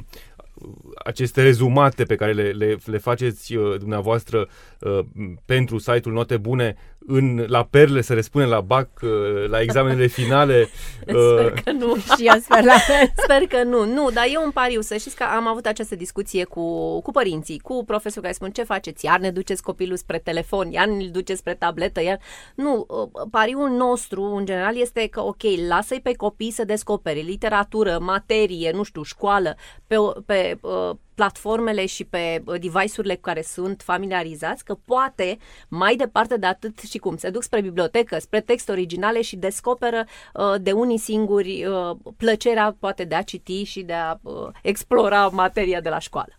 aceste 1.03 1.41
rezumate 1.41 2.03
pe 2.03 2.15
care 2.15 2.33
le, 2.33 2.49
le, 2.49 2.77
le 2.85 2.97
faceți 2.97 3.55
uh, 3.55 3.77
dumneavoastră 3.79 4.47
uh, 4.79 4.99
pentru 5.45 5.77
site-ul 5.77 6.13
Note 6.13 6.37
Bune 6.37 6.75
în, 7.09 7.45
la 7.47 7.63
perle 7.63 8.01
să 8.01 8.13
răspunde 8.13 8.47
la 8.47 8.61
BAC, 8.61 8.89
uh, 9.01 9.49
la 9.49 9.61
examenele 9.61 10.07
finale. 10.07 10.69
Sper 11.05 11.53
că 11.63 11.71
nu. 11.71 11.95
Și 12.15 12.25
eu 12.25 12.39
sper 12.39 12.63
la 12.63 12.75
Sper 13.23 13.41
că 13.47 13.63
nu. 13.63 13.85
Nu, 13.85 14.09
dar 14.11 14.25
e 14.25 14.37
un 14.45 14.51
pariu. 14.51 14.81
Să 14.81 14.95
știți 14.95 15.15
că 15.15 15.23
am 15.23 15.47
avut 15.47 15.65
această 15.65 15.95
discuție 15.95 16.43
cu, 16.43 16.99
cu 17.01 17.11
părinții, 17.11 17.59
cu 17.59 17.83
profesorul 17.85 18.23
care 18.23 18.33
spun 18.33 18.51
ce 18.51 18.63
faceți? 18.63 19.05
Iar 19.05 19.19
ne 19.19 19.31
duceți 19.31 19.63
copilul 19.63 19.97
spre 19.97 20.17
telefon, 20.17 20.71
iar 20.71 20.87
ne 20.87 21.05
duceți 21.05 21.39
spre 21.39 21.53
tabletă, 21.53 22.03
iar... 22.03 22.19
Nu, 22.55 22.85
pariul 23.31 23.69
nostru, 23.69 24.23
în 24.23 24.45
general, 24.45 24.77
este 24.77 25.07
că, 25.07 25.21
ok, 25.21 25.41
lasă-i 25.67 26.01
pe 26.01 26.13
copii 26.13 26.51
să 26.51 26.65
descopere 26.65 27.19
literatură, 27.19 27.97
materie, 28.01 28.71
nu 28.71 28.83
știu, 28.83 29.03
școală, 29.03 29.55
pe, 29.87 29.95
pe 30.25 30.46
Uh, 30.63 30.95
platformele 31.17 31.85
și 31.85 32.03
pe 32.03 32.41
uh, 32.45 32.59
device-urile 32.59 33.15
cu 33.15 33.21
care 33.21 33.41
sunt 33.41 33.81
familiarizați, 33.81 34.63
că 34.63 34.77
poate 34.85 35.37
mai 35.67 35.95
departe 35.95 36.37
de 36.37 36.45
atât 36.45 36.79
și 36.79 36.97
cum 36.97 37.17
se 37.17 37.29
duc 37.29 37.43
spre 37.43 37.61
bibliotecă, 37.61 38.17
spre 38.19 38.41
texte 38.41 38.71
originale 38.71 39.21
și 39.21 39.35
descoperă 39.35 40.05
uh, 40.33 40.61
de 40.61 40.71
unii 40.71 40.97
singuri 40.97 41.65
uh, 41.65 41.97
plăcerea 42.17 42.75
poate 42.79 43.03
de 43.03 43.15
a 43.15 43.21
citi 43.21 43.63
și 43.63 43.81
de 43.81 43.93
a 43.93 44.17
uh, 44.21 44.33
explora 44.61 45.27
materia 45.27 45.81
de 45.81 45.89
la 45.89 45.99
școală. 45.99 46.33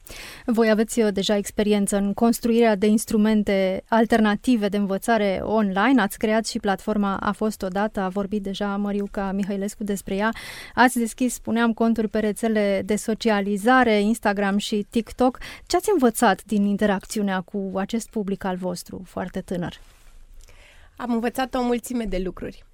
Voi 0.46 0.70
aveți 0.70 1.00
uh, 1.00 1.12
deja 1.12 1.36
experiență 1.36 1.96
în 1.96 2.14
construirea 2.14 2.76
de 2.76 2.86
instrumente 2.86 3.84
alternative 3.88 4.68
de 4.68 4.76
învățare 4.76 5.40
online. 5.42 6.00
Ați 6.00 6.18
creat 6.18 6.46
și 6.46 6.58
platforma 6.58 7.16
A 7.16 7.32
fost 7.32 7.62
odată, 7.62 8.00
a 8.00 8.08
vorbit 8.08 8.42
deja 8.42 8.76
Măriuca 8.76 9.32
Mihailescu 9.32 9.84
despre 9.84 10.14
ea. 10.14 10.30
Ați 10.74 10.98
deschis, 10.98 11.34
spuneam, 11.34 11.72
conturi 11.72 12.08
pe 12.08 12.18
rețele 12.18 12.82
de 12.84 12.96
socializare, 12.96 14.00
Instagram 14.00 14.56
și 14.56 14.67
TikTok. 14.90 15.38
Ce 15.66 15.76
ați 15.76 15.90
învățat 15.92 16.44
din 16.44 16.64
interacțiunea 16.64 17.40
cu 17.40 17.70
acest 17.74 18.10
public 18.10 18.44
al 18.44 18.56
vostru 18.56 19.02
foarte 19.06 19.40
tânăr? 19.40 19.80
Am 20.96 21.12
învățat 21.12 21.54
o 21.54 21.62
mulțime 21.62 22.04
de 22.04 22.18
lucruri. 22.18 22.64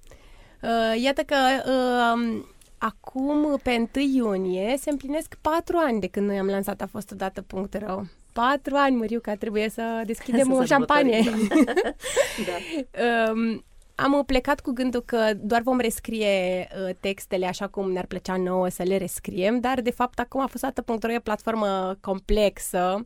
Uh, 0.61 1.01
iată 1.01 1.21
că 1.21 1.35
uh, 1.65 2.43
acum, 2.77 3.59
pe 3.63 3.87
1 3.95 4.05
iunie, 4.13 4.75
se 4.79 4.89
împlinesc 4.89 5.37
patru 5.41 5.77
ani 5.77 5.99
de 5.99 6.07
când 6.07 6.27
noi 6.27 6.37
am 6.37 6.47
lansat 6.47 6.81
a 6.81 6.87
fost 6.87 7.11
odată.ro. 7.11 8.01
Patru 8.33 8.75
ani, 8.75 8.95
Măriu, 8.95 9.19
că 9.19 9.35
trebuie 9.35 9.69
să 9.69 10.01
deschidem 10.05 10.47
Să 10.47 10.53
o 10.61 10.65
șampanie. 10.65 11.23
sărbătorim, 11.23 11.65
da. 12.47 13.31
Um, 13.31 13.63
am 13.95 14.23
plecat 14.25 14.59
cu 14.59 14.71
gândul 14.71 15.01
că 15.01 15.33
doar 15.35 15.61
vom 15.61 15.79
rescrie 15.79 16.67
uh, 16.87 16.95
textele 16.99 17.45
așa 17.45 17.67
cum 17.67 17.91
ne-ar 17.91 18.05
plăcea 18.05 18.37
nouă 18.37 18.69
să 18.69 18.83
le 18.83 18.97
rescriem, 18.97 19.59
dar 19.59 19.81
de 19.81 19.91
fapt 19.91 20.19
acum 20.19 20.41
a 20.41 20.47
fost 20.47 20.63
dată.ro 20.63 21.11
e 21.11 21.17
o 21.17 21.19
platformă 21.19 21.97
complexă, 22.01 23.03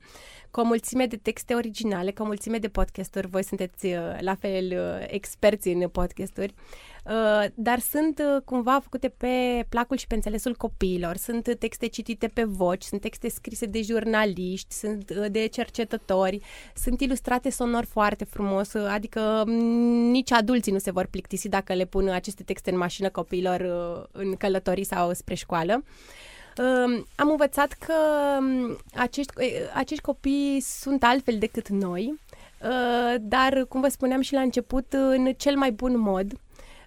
cu 0.51 0.59
o 0.59 0.63
mulțime 0.63 1.05
de 1.05 1.17
texte 1.17 1.53
originale, 1.53 2.11
cu 2.11 2.21
o 2.21 2.25
mulțime 2.25 2.57
de 2.57 2.67
podcasturi. 2.67 3.27
Voi 3.27 3.43
sunteți 3.43 3.85
uh, 3.85 4.17
la 4.19 4.35
fel 4.35 4.65
uh, 4.71 5.05
experți 5.07 5.67
în 5.67 5.87
podcasturi. 5.87 6.53
Uh, 7.05 7.45
dar 7.53 7.79
sunt 7.79 8.19
uh, 8.19 8.41
cumva 8.45 8.79
făcute 8.79 9.09
pe 9.09 9.65
placul 9.69 9.97
și 9.97 10.07
pe 10.07 10.15
înțelesul 10.15 10.55
copiilor. 10.55 11.17
Sunt 11.17 11.47
uh, 11.47 11.55
texte 11.55 11.87
citite 11.87 12.27
pe 12.27 12.43
voci, 12.43 12.83
sunt 12.83 13.01
texte 13.01 13.29
scrise 13.29 13.65
de 13.65 13.81
jurnaliști, 13.81 14.73
sunt 14.73 15.09
uh, 15.09 15.25
de 15.31 15.45
cercetători, 15.45 16.39
sunt 16.75 17.01
ilustrate 17.01 17.49
sonor 17.49 17.85
foarte 17.85 18.23
frumos, 18.23 18.73
uh, 18.73 18.87
adică 18.89 19.43
m, 19.45 19.51
nici 20.11 20.31
adulții 20.31 20.71
nu 20.71 20.79
se 20.79 20.91
vor 20.91 21.05
plictisi 21.05 21.49
dacă 21.49 21.73
le 21.73 21.85
pun 21.85 22.09
aceste 22.09 22.43
texte 22.43 22.71
în 22.71 22.77
mașină 22.77 23.09
copiilor 23.09 23.59
uh, 23.59 24.05
în 24.11 24.35
călătorii 24.35 24.83
sau 24.83 25.13
spre 25.13 25.35
școală. 25.35 25.83
Uh, 25.83 26.28
am 27.15 27.29
învățat 27.29 27.71
că 27.71 27.93
um, 28.39 28.77
acești, 28.95 29.33
uh, 29.37 29.45
acești 29.73 30.03
copii 30.03 30.59
sunt 30.59 31.03
altfel 31.03 31.37
decât 31.37 31.67
noi, 31.67 32.19
uh, 32.61 33.15
dar, 33.21 33.65
cum 33.65 33.81
vă 33.81 33.87
spuneam 33.87 34.21
și 34.21 34.33
la 34.33 34.41
început, 34.41 34.93
în 34.93 35.33
cel 35.37 35.55
mai 35.57 35.71
bun 35.71 35.97
mod. 35.97 36.31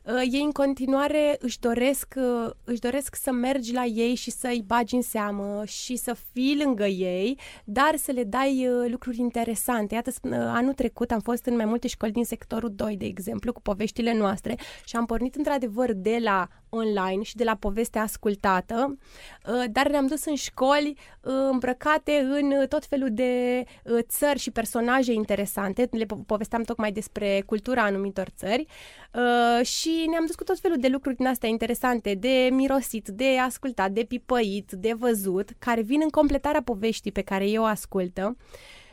Uh, 0.05 0.23
ei 0.31 0.43
în 0.43 0.51
continuare 0.51 1.37
își 1.41 1.61
doresc, 1.61 2.15
uh, 2.17 2.51
își 2.65 2.81
doresc 2.81 3.15
să 3.15 3.33
mergi 3.33 3.73
la 3.73 3.85
ei 3.85 4.15
și 4.15 4.31
să-i 4.31 4.62
bagi 4.67 4.95
în 4.95 5.03
seamă 5.03 5.62
și 5.67 5.97
să 5.97 6.17
fii 6.33 6.62
lângă 6.65 6.87
ei, 6.87 7.38
dar 7.65 7.97
să 7.97 8.12
le 8.12 8.25
dai 8.25 8.69
uh, 8.69 8.91
lucruri 8.91 9.19
interesante. 9.19 9.95
Iată, 9.95 10.11
sp- 10.11 10.23
uh, 10.23 10.33
anul 10.33 10.73
trecut 10.73 11.11
am 11.11 11.21
fost 11.21 11.45
în 11.45 11.57
mai 11.57 11.65
multe 11.65 11.88
școli 11.88 12.12
din 12.12 12.25
sectorul 12.25 12.73
2, 12.75 12.97
de 12.97 13.05
exemplu, 13.05 13.53
cu 13.53 13.61
poveștile 13.61 14.15
noastre 14.15 14.57
și 14.85 14.97
am 14.97 15.07
pornit 15.07 15.35
într-adevăr 15.35 15.93
de 15.93 16.19
la 16.21 16.49
online 16.69 17.23
și 17.23 17.37
de 17.37 17.45
la 17.45 17.57
poveste 17.57 17.99
ascultată, 17.99 18.99
uh, 19.47 19.65
dar 19.71 19.88
ne-am 19.88 20.07
dus 20.07 20.25
în 20.25 20.35
școli 20.35 20.97
uh, 21.21 21.33
îmbrăcate 21.51 22.19
în 22.19 22.53
uh, 22.61 22.69
tot 22.69 22.85
felul 22.85 23.09
de 23.12 23.65
uh, 23.85 23.99
țări 24.03 24.38
și 24.38 24.51
personaje 24.51 25.12
interesante. 25.12 25.88
Le 25.91 26.05
po- 26.05 26.27
povesteam 26.27 26.62
tocmai 26.62 26.93
despre 26.93 27.43
cultura 27.47 27.83
anumitor 27.83 28.29
țări 28.37 28.67
uh, 29.14 29.66
și 29.66 30.07
ne-am 30.11 30.27
dus 30.27 30.35
cu 30.35 30.44
tot 30.44 30.59
felul 30.59 30.77
de 30.81 30.88
lucruri 30.88 31.16
din 31.16 31.27
astea 31.27 31.48
interesante, 31.48 32.14
de 32.14 32.48
mirosit, 32.53 33.09
de 33.09 33.38
ascultat, 33.38 33.90
de 33.90 34.03
pipăit, 34.03 34.72
de 34.72 34.92
văzut, 34.92 35.51
care 35.59 35.83
vin 35.83 36.01
în 36.03 36.09
completarea 36.09 36.62
poveștii 36.62 37.12
pe 37.12 37.22
care 37.22 37.48
eu 37.48 37.62
o 37.62 37.66
ascultă. 37.66 38.37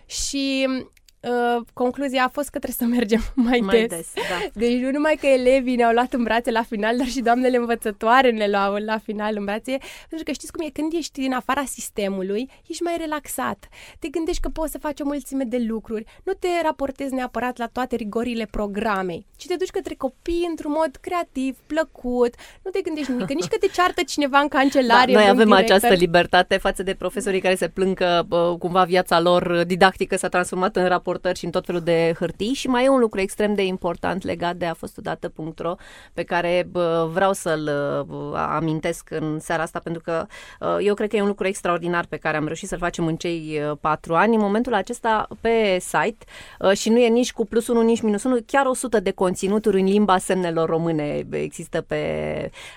Și 0.05 0.67
Uh, 1.21 1.61
concluzia 1.73 2.23
a 2.23 2.27
fost 2.27 2.49
că 2.49 2.59
trebuie 2.59 2.89
să 2.89 2.95
mergem 2.95 3.21
mai, 3.49 3.59
Mai 3.59 3.79
des. 3.79 3.87
des, 3.97 4.07
da. 4.29 4.45
Deci 4.53 4.79
nu 4.79 4.91
numai 4.91 5.17
că 5.19 5.27
elevii 5.27 5.75
ne-au 5.75 5.93
luat 5.93 6.13
în 6.13 6.23
brațe 6.23 6.51
la 6.51 6.63
final, 6.63 6.97
dar 6.97 7.05
și 7.07 7.19
doamnele 7.21 7.57
învățătoare 7.57 8.31
ne 8.31 8.47
luau 8.47 8.75
la 8.75 8.97
final 8.97 9.33
în 9.37 9.43
brațe, 9.45 9.77
pentru 10.09 10.23
că 10.25 10.31
știți 10.31 10.51
cum 10.51 10.65
e, 10.65 10.69
când 10.69 10.93
ești 10.93 11.19
în 11.21 11.31
afara 11.31 11.63
sistemului, 11.65 12.49
ești 12.67 12.83
mai 12.83 12.95
relaxat. 12.97 13.67
Te 13.99 14.07
gândești 14.07 14.41
că 14.41 14.49
poți 14.49 14.71
să 14.71 14.77
faci 14.77 14.99
o 14.99 15.03
mulțime 15.05 15.43
de 15.43 15.57
lucruri, 15.67 16.05
nu 16.23 16.33
te 16.33 16.47
raportezi 16.63 17.13
neapărat 17.13 17.57
la 17.57 17.67
toate 17.67 17.95
rigorile 17.95 18.47
programei, 18.51 19.25
ci 19.35 19.45
te 19.45 19.55
duci 19.55 19.69
către 19.69 19.93
copii 19.93 20.45
într-un 20.49 20.71
mod 20.77 20.95
creativ, 21.01 21.57
plăcut, 21.67 22.33
nu 22.63 22.71
te 22.71 22.81
gândești 22.81 23.11
nimic, 23.11 23.29
nici 23.29 23.47
că 23.47 23.57
te 23.59 23.67
ceartă 23.67 24.01
cineva 24.03 24.39
în 24.39 24.47
Da, 24.51 24.57
cancelarie. 24.57 25.13
noi 25.15 25.23
un 25.23 25.29
avem 25.29 25.45
director. 25.45 25.75
această 25.75 25.95
libertate 25.95 26.57
față 26.57 26.83
de 26.83 26.93
profesorii 26.93 27.41
care 27.41 27.55
se 27.55 27.67
plâng 27.67 27.95
că 27.95 28.23
bă, 28.27 28.55
cumva 28.59 28.83
viața 28.83 29.19
lor 29.19 29.63
didactică 29.67 30.15
s-a 30.17 30.27
transformat 30.27 30.75
în 30.75 30.87
raportări 31.09 31.37
și 31.37 31.45
în 31.45 31.51
tot 31.51 31.65
felul 31.65 31.81
de 31.81 32.13
hârtii 32.19 32.53
și 32.53 32.67
mai 32.67 32.85
e 32.85 32.89
un 32.89 32.99
lucru 32.99 33.19
extrem 33.19 33.53
de 33.53 33.65
important 33.65 34.23
legat 34.23 34.55
de 34.55 34.65
a 34.65 34.73
fost 34.73 34.97
odată.ro 34.97 35.75
pe 36.13 36.23
care 36.23 36.67
bă, 36.71 37.09
vreau 37.13 37.33
să-l 37.33 37.63
bă, 38.07 38.37
amintesc 38.37 39.09
în 39.11 39.39
seara 39.39 39.63
asta 39.63 39.79
pentru 39.79 40.01
că 40.01 40.25
uh, 40.59 40.77
eu 40.79 40.93
cred 40.93 41.09
că 41.09 41.15
e 41.15 41.21
un 41.21 41.27
lucru 41.27 41.47
extraordinar 41.47 42.05
pe 42.05 42.17
care 42.17 42.37
am 42.37 42.45
reușit 42.45 42.67
să-l 42.67 42.77
facem 42.77 43.05
în 43.07 43.15
cei 43.15 43.61
uh, 43.69 43.77
patru 43.81 44.15
ani. 44.15 44.35
În 44.35 44.41
momentul 44.41 44.73
acesta 44.73 45.27
pe 45.41 45.77
site 45.79 46.25
uh, 46.59 46.71
și 46.71 46.89
nu 46.89 46.97
e 46.97 47.07
nici 47.07 47.33
cu 47.33 47.45
plus 47.45 47.67
1, 47.67 47.81
nici 47.81 48.01
minus 48.01 48.23
1, 48.23 48.37
chiar 48.45 48.65
100 48.65 48.99
de 48.99 49.11
conținuturi 49.11 49.79
în 49.79 49.85
limba 49.85 50.17
semnelor 50.17 50.69
române 50.69 51.27
există 51.29 51.81
pe, 51.81 52.03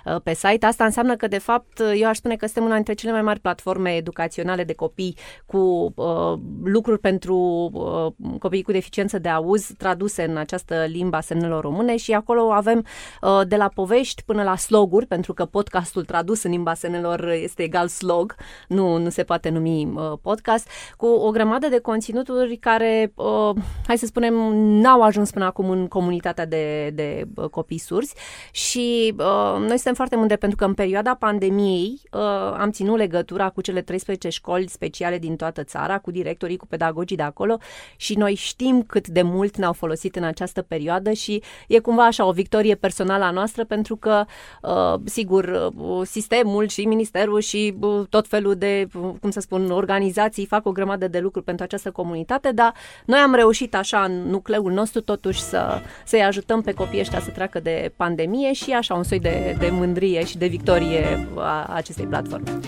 uh, 0.04 0.16
pe 0.22 0.34
site. 0.34 0.66
Asta 0.66 0.84
înseamnă 0.84 1.16
că, 1.16 1.26
de 1.26 1.38
fapt, 1.38 1.82
eu 1.96 2.08
aș 2.08 2.16
spune 2.16 2.36
că 2.36 2.44
suntem 2.44 2.64
una 2.64 2.74
dintre 2.74 2.94
cele 2.94 3.12
mai 3.12 3.22
mari 3.22 3.40
platforme 3.40 3.94
educaționale 3.94 4.64
de 4.64 4.72
copii 4.72 5.16
cu 5.46 5.92
uh, 5.94 6.38
lucruri 6.64 6.98
pentru 6.98 7.36
uh, 7.72 8.12
copii 8.38 8.62
cu 8.62 8.72
deficiență 8.72 9.18
de 9.18 9.28
auz 9.28 9.70
traduse 9.78 10.24
în 10.24 10.36
această 10.36 10.84
limba 10.88 11.20
semnelor 11.20 11.62
române 11.62 11.96
și 11.96 12.12
acolo 12.12 12.52
avem 12.52 12.84
uh, 13.22 13.40
de 13.48 13.56
la 13.56 13.68
povești 13.74 14.22
până 14.22 14.42
la 14.42 14.56
sloguri, 14.56 15.06
pentru 15.06 15.32
că 15.34 15.44
podcastul 15.44 16.04
tradus 16.04 16.42
în 16.42 16.50
limba 16.50 16.74
semnelor 16.74 17.28
este 17.28 17.62
egal 17.62 17.88
slog, 17.88 18.34
nu, 18.68 18.96
nu 18.96 19.08
se 19.08 19.22
poate 19.22 19.48
numi 19.48 19.92
uh, 19.94 20.12
podcast, 20.22 20.68
cu 20.96 21.06
o 21.06 21.30
grămadă 21.30 21.68
de 21.68 21.78
conținuturi 21.78 22.56
care, 22.56 23.12
uh, 23.14 23.50
hai 23.86 23.98
să 23.98 24.06
spunem, 24.06 24.34
n-au 24.54 25.02
ajuns 25.02 25.30
până 25.30 25.44
acum 25.44 25.70
în 25.70 25.86
comunitatea 25.86 26.46
de, 26.46 26.90
de 26.94 27.24
uh, 27.34 27.48
copii 27.48 27.78
surzi 27.78 28.14
și 28.50 29.14
uh, 29.18 29.56
noi 29.58 29.76
suntem 29.76 29.94
foarte 29.94 30.16
mândri 30.16 30.38
pentru 30.38 30.58
că 30.58 30.64
în 30.64 30.74
perioada 30.74 31.14
pandemiei 31.14 32.00
uh, 32.12 32.20
am 32.58 32.70
ținut 32.70 32.96
legătura 32.96 33.50
cu 33.50 33.60
cele 33.60 33.82
13 33.82 34.28
școli 34.28 34.68
speciale 34.68 35.18
din 35.18 35.36
toată 35.36 35.64
țara, 35.64 35.98
cu 35.98 36.10
directorii, 36.10 36.56
cu 36.56 36.66
pedagogii 36.66 37.16
de 37.16 37.22
acolo 37.22 37.58
și 37.96 38.11
noi 38.14 38.34
știm 38.34 38.82
cât 38.82 39.08
de 39.08 39.22
mult 39.22 39.56
ne-au 39.56 39.72
folosit 39.72 40.16
în 40.16 40.24
această 40.24 40.62
perioadă 40.62 41.12
și 41.12 41.42
e 41.68 41.78
cumva 41.78 42.06
așa 42.06 42.24
o 42.24 42.32
victorie 42.32 42.74
personală 42.74 43.24
a 43.24 43.30
noastră 43.30 43.64
pentru 43.64 43.96
că, 43.96 44.24
uh, 44.62 45.00
sigur, 45.04 45.72
uh, 45.76 46.00
sistemul 46.06 46.68
și 46.68 46.84
ministerul 46.84 47.40
și 47.40 47.74
uh, 47.80 48.06
tot 48.08 48.28
felul 48.28 48.54
de, 48.54 48.88
uh, 48.94 49.10
cum 49.20 49.30
să 49.30 49.40
spun, 49.40 49.70
organizații 49.70 50.46
fac 50.46 50.66
o 50.66 50.72
grămadă 50.72 51.08
de 51.08 51.18
lucruri 51.18 51.44
pentru 51.44 51.64
această 51.64 51.90
comunitate, 51.90 52.52
dar 52.52 52.74
noi 53.06 53.18
am 53.18 53.34
reușit 53.34 53.74
așa 53.74 54.02
în 54.02 54.12
nucleul 54.12 54.72
nostru 54.72 55.00
totuși 55.00 55.40
să, 55.40 55.80
să-i 56.04 56.22
ajutăm 56.22 56.60
pe 56.60 56.72
copiii 56.72 57.00
ăștia 57.00 57.20
să 57.20 57.30
treacă 57.30 57.60
de 57.60 57.92
pandemie 57.96 58.52
și 58.52 58.72
așa 58.72 58.94
un 58.94 59.02
soi 59.02 59.20
de, 59.20 59.56
de 59.58 59.68
mândrie 59.70 60.24
și 60.24 60.38
de 60.38 60.46
victorie 60.46 61.28
a 61.36 61.64
acestei 61.64 62.06
platforme. 62.06 62.60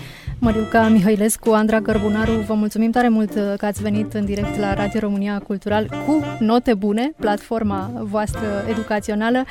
Măriuca 0.45 0.89
Mihailescu, 0.89 1.51
Andra 1.51 1.81
Cărbunaru, 1.81 2.33
vă 2.33 2.55
mulțumim 2.55 2.91
tare 2.91 3.09
mult 3.09 3.35
uh, 3.35 3.55
că 3.57 3.67
ați 3.67 3.83
venit 3.83 4.15
în 4.15 4.25
direct 4.25 4.59
la 4.59 4.75
Radio 4.75 5.01
România 5.01 5.39
Cultural 5.39 5.89
cu 6.07 6.25
Note 6.39 6.75
Bune, 6.75 7.13
platforma 7.21 7.91
voastră 7.95 8.65
educațională 8.69 9.45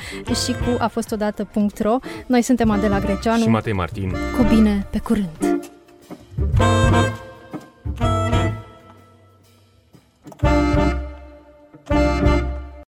și 0.45 0.51
cu 0.51 0.77
a 0.77 0.87
fost 0.87 1.11
odată 1.11 1.47
.ro. 1.79 1.97
Noi 2.25 2.41
suntem 2.41 2.69
Adela 2.69 2.99
Greceanu 2.99 3.41
și 3.41 3.49
Matei 3.49 3.73
Martin. 3.73 4.11
Cu 4.37 4.43
bine, 4.55 4.87
pe 4.89 4.99
curând! 4.99 5.61